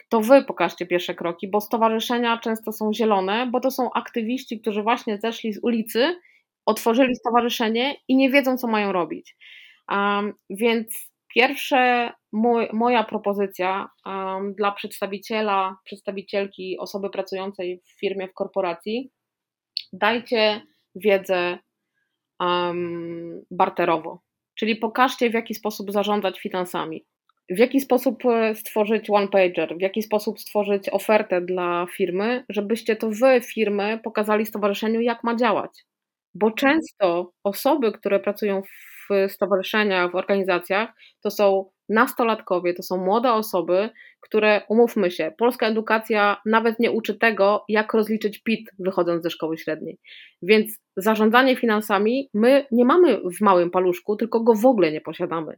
To 0.08 0.20
wy 0.20 0.44
pokażcie 0.44 0.86
pierwsze 0.86 1.14
kroki, 1.14 1.48
bo 1.48 1.60
stowarzyszenia 1.60 2.38
często 2.38 2.72
są 2.72 2.92
zielone, 2.92 3.48
bo 3.52 3.60
to 3.60 3.70
są 3.70 3.92
aktywiści, 3.92 4.60
którzy 4.60 4.82
właśnie 4.82 5.18
zeszli 5.18 5.52
z 5.52 5.60
ulicy, 5.62 6.14
otworzyli 6.68 7.16
stowarzyszenie 7.16 7.96
i 8.08 8.16
nie 8.16 8.30
wiedzą, 8.30 8.56
co 8.56 8.66
mają 8.66 8.92
robić. 8.92 9.36
Um, 9.90 10.34
więc 10.50 11.10
pierwsze, 11.34 12.12
mój, 12.32 12.68
moja 12.72 13.04
propozycja 13.04 13.88
um, 14.06 14.54
dla 14.54 14.72
przedstawiciela, 14.72 15.76
przedstawicielki, 15.84 16.78
osoby 16.78 17.10
pracującej 17.10 17.80
w 17.84 18.00
firmie, 18.00 18.28
w 18.28 18.34
korporacji, 18.34 19.10
dajcie 19.92 20.62
wiedzę 20.94 21.58
um, 22.40 23.44
barterowo. 23.50 24.20
Czyli 24.54 24.76
pokażcie, 24.76 25.30
w 25.30 25.34
jaki 25.34 25.54
sposób 25.54 25.92
zarządzać 25.92 26.40
finansami, 26.40 27.04
w 27.50 27.58
jaki 27.58 27.80
sposób 27.80 28.26
e, 28.26 28.54
stworzyć 28.54 29.10
one-pager, 29.10 29.78
w 29.78 29.80
jaki 29.80 30.02
sposób 30.02 30.40
stworzyć 30.40 30.88
ofertę 30.88 31.40
dla 31.40 31.86
firmy, 31.96 32.44
żebyście 32.48 32.96
to 32.96 33.10
wy, 33.10 33.40
firmy, 33.40 34.00
pokazali 34.04 34.46
stowarzyszeniu, 34.46 35.00
jak 35.00 35.24
ma 35.24 35.36
działać. 35.36 35.87
Bo 36.40 36.50
często 36.50 37.32
osoby, 37.44 37.92
które 37.92 38.20
pracują 38.20 38.62
w 39.10 39.32
stowarzyszeniach, 39.32 40.12
w 40.12 40.14
organizacjach, 40.14 40.90
to 41.22 41.30
są 41.30 41.70
nastolatkowie, 41.88 42.74
to 42.74 42.82
są 42.82 42.96
młode 43.04 43.32
osoby, 43.32 43.90
które, 44.20 44.62
umówmy 44.68 45.10
się, 45.10 45.32
polska 45.38 45.66
edukacja 45.66 46.36
nawet 46.46 46.80
nie 46.80 46.90
uczy 46.90 47.18
tego, 47.18 47.64
jak 47.68 47.94
rozliczyć 47.94 48.42
PIT 48.42 48.70
wychodząc 48.78 49.22
ze 49.22 49.30
szkoły 49.30 49.58
średniej. 49.58 49.98
Więc 50.42 50.78
zarządzanie 50.96 51.56
finansami 51.56 52.30
my 52.34 52.66
nie 52.72 52.84
mamy 52.84 53.20
w 53.38 53.40
małym 53.40 53.70
paluszku, 53.70 54.16
tylko 54.16 54.40
go 54.40 54.54
w 54.54 54.66
ogóle 54.66 54.92
nie 54.92 55.00
posiadamy. 55.00 55.54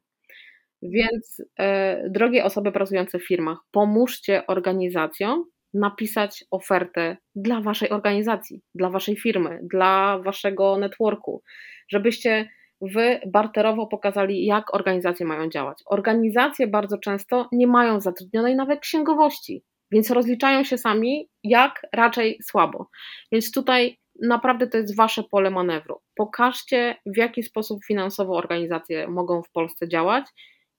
Więc, 0.82 1.42
e, 1.58 2.08
drogie 2.10 2.44
osoby 2.44 2.72
pracujące 2.72 3.18
w 3.18 3.26
firmach, 3.26 3.58
pomóżcie 3.70 4.46
organizacjom 4.46 5.44
napisać 5.74 6.44
ofertę 6.50 7.16
dla 7.34 7.60
waszej 7.60 7.90
organizacji, 7.90 8.62
dla 8.74 8.90
waszej 8.90 9.16
firmy, 9.16 9.60
dla 9.62 10.18
waszego 10.18 10.78
networku, 10.78 11.42
żebyście 11.88 12.48
wy 12.80 13.20
barterowo 13.26 13.86
pokazali, 13.86 14.46
jak 14.46 14.74
organizacje 14.74 15.26
mają 15.26 15.48
działać. 15.48 15.78
Organizacje 15.86 16.66
bardzo 16.66 16.98
często 16.98 17.48
nie 17.52 17.66
mają 17.66 18.00
zatrudnionej 18.00 18.56
nawet 18.56 18.80
księgowości, 18.80 19.64
więc 19.92 20.10
rozliczają 20.10 20.64
się 20.64 20.78
sami, 20.78 21.28
jak 21.44 21.86
raczej 21.92 22.38
słabo. 22.42 22.88
Więc 23.32 23.52
tutaj 23.52 23.98
naprawdę 24.22 24.66
to 24.66 24.78
jest 24.78 24.96
wasze 24.96 25.22
pole 25.22 25.50
manewru. 25.50 26.00
Pokażcie, 26.14 26.96
w 27.06 27.16
jaki 27.16 27.42
sposób 27.42 27.84
finansowo 27.84 28.36
organizacje 28.36 29.08
mogą 29.08 29.42
w 29.42 29.50
Polsce 29.50 29.88
działać. 29.88 30.24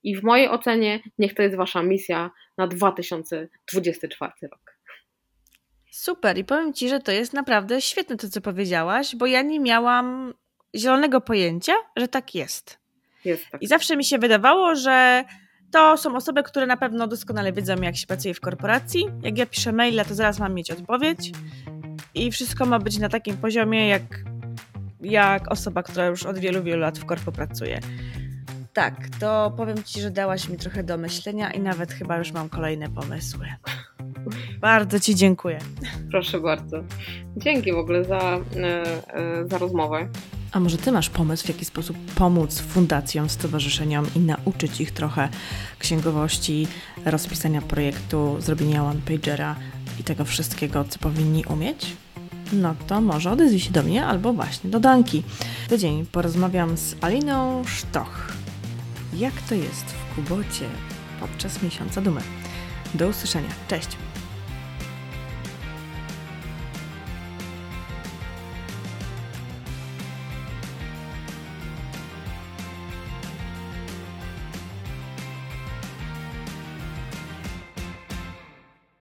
I 0.03 0.15
w 0.15 0.23
mojej 0.23 0.49
ocenie, 0.49 0.99
niech 1.17 1.33
to 1.33 1.41
jest 1.43 1.55
wasza 1.55 1.83
misja 1.83 2.31
na 2.57 2.67
2024 2.67 4.31
rok. 4.41 4.70
Super, 5.91 6.37
i 6.37 6.43
powiem 6.43 6.73
Ci, 6.73 6.89
że 6.89 6.99
to 6.99 7.11
jest 7.11 7.33
naprawdę 7.33 7.81
świetne 7.81 8.17
to, 8.17 8.29
co 8.29 8.41
powiedziałaś, 8.41 9.15
bo 9.15 9.25
ja 9.25 9.41
nie 9.41 9.59
miałam 9.59 10.33
zielonego 10.75 11.21
pojęcia, 11.21 11.73
że 11.97 12.07
tak 12.07 12.35
jest. 12.35 12.79
jest 13.25 13.43
tak. 13.51 13.61
I 13.61 13.67
zawsze 13.67 13.97
mi 13.97 14.03
się 14.03 14.19
wydawało, 14.19 14.75
że 14.75 15.23
to 15.71 15.97
są 15.97 16.15
osoby, 16.15 16.43
które 16.43 16.65
na 16.65 16.77
pewno 16.77 17.07
doskonale 17.07 17.53
wiedzą, 17.53 17.75
jak 17.75 17.97
się 17.97 18.07
pracuje 18.07 18.33
w 18.33 18.39
korporacji. 18.39 19.05
Jak 19.23 19.37
ja 19.37 19.45
piszę 19.45 19.71
maila, 19.71 20.05
to 20.05 20.15
zaraz 20.15 20.39
mam 20.39 20.53
mieć 20.53 20.71
odpowiedź 20.71 21.31
i 22.13 22.31
wszystko 22.31 22.65
ma 22.65 22.79
być 22.79 22.97
na 22.97 23.09
takim 23.09 23.37
poziomie, 23.37 23.87
jak, 23.87 24.03
jak 25.01 25.51
osoba, 25.51 25.83
która 25.83 26.05
już 26.05 26.23
od 26.23 26.37
wielu, 26.37 26.63
wielu 26.63 26.81
lat 26.81 26.99
w 26.99 27.05
korpo 27.05 27.31
pracuje. 27.31 27.79
Tak, 28.73 28.95
to 29.19 29.53
powiem 29.57 29.83
Ci, 29.83 30.01
że 30.01 30.11
dałaś 30.11 30.49
mi 30.49 30.57
trochę 30.57 30.83
do 30.83 30.97
myślenia 30.97 31.51
i 31.51 31.59
nawet 31.59 31.91
chyba 31.91 32.17
już 32.17 32.31
mam 32.31 32.49
kolejne 32.49 32.89
pomysły. 32.89 33.47
Bardzo 34.61 34.99
Ci 34.99 35.15
dziękuję. 35.15 35.59
Proszę 36.11 36.39
bardzo. 36.39 36.83
Dzięki 37.37 37.73
w 37.73 37.77
ogóle 37.77 38.05
za, 38.05 38.19
e, 38.19 38.83
e, 39.13 39.47
za 39.47 39.57
rozmowę. 39.57 40.07
A 40.51 40.59
może 40.59 40.77
Ty 40.77 40.91
masz 40.91 41.09
pomysł, 41.09 41.45
w 41.45 41.49
jaki 41.49 41.65
sposób 41.65 41.97
pomóc 42.15 42.59
fundacjom, 42.59 43.29
stowarzyszeniom 43.29 44.05
i 44.15 44.19
nauczyć 44.19 44.81
ich 44.81 44.91
trochę 44.91 45.29
księgowości, 45.79 46.67
rozpisania 47.05 47.61
projektu, 47.61 48.35
zrobienia 48.39 48.83
one-pagera 48.83 49.55
i 49.99 50.03
tego 50.03 50.25
wszystkiego, 50.25 50.83
co 50.83 50.99
powinni 50.99 51.45
umieć? 51.45 51.95
No 52.53 52.75
to 52.87 53.01
może 53.01 53.31
odezwij 53.31 53.59
się 53.59 53.71
do 53.71 53.83
mnie 53.83 54.05
albo 54.05 54.33
właśnie 54.33 54.69
do 54.69 54.79
Danki. 54.79 55.23
Tydzień 55.69 56.05
porozmawiam 56.05 56.77
z 56.77 56.95
Aliną 57.01 57.63
Sztoch. 57.65 58.33
Jak 59.13 59.33
to 59.49 59.55
jest 59.55 59.85
w 59.85 60.15
Kubocie 60.15 60.65
podczas 61.19 61.63
miesiąca 61.63 62.01
dumy? 62.01 62.21
Do 62.93 63.07
usłyszenia. 63.07 63.49
Cześć! 63.67 64.10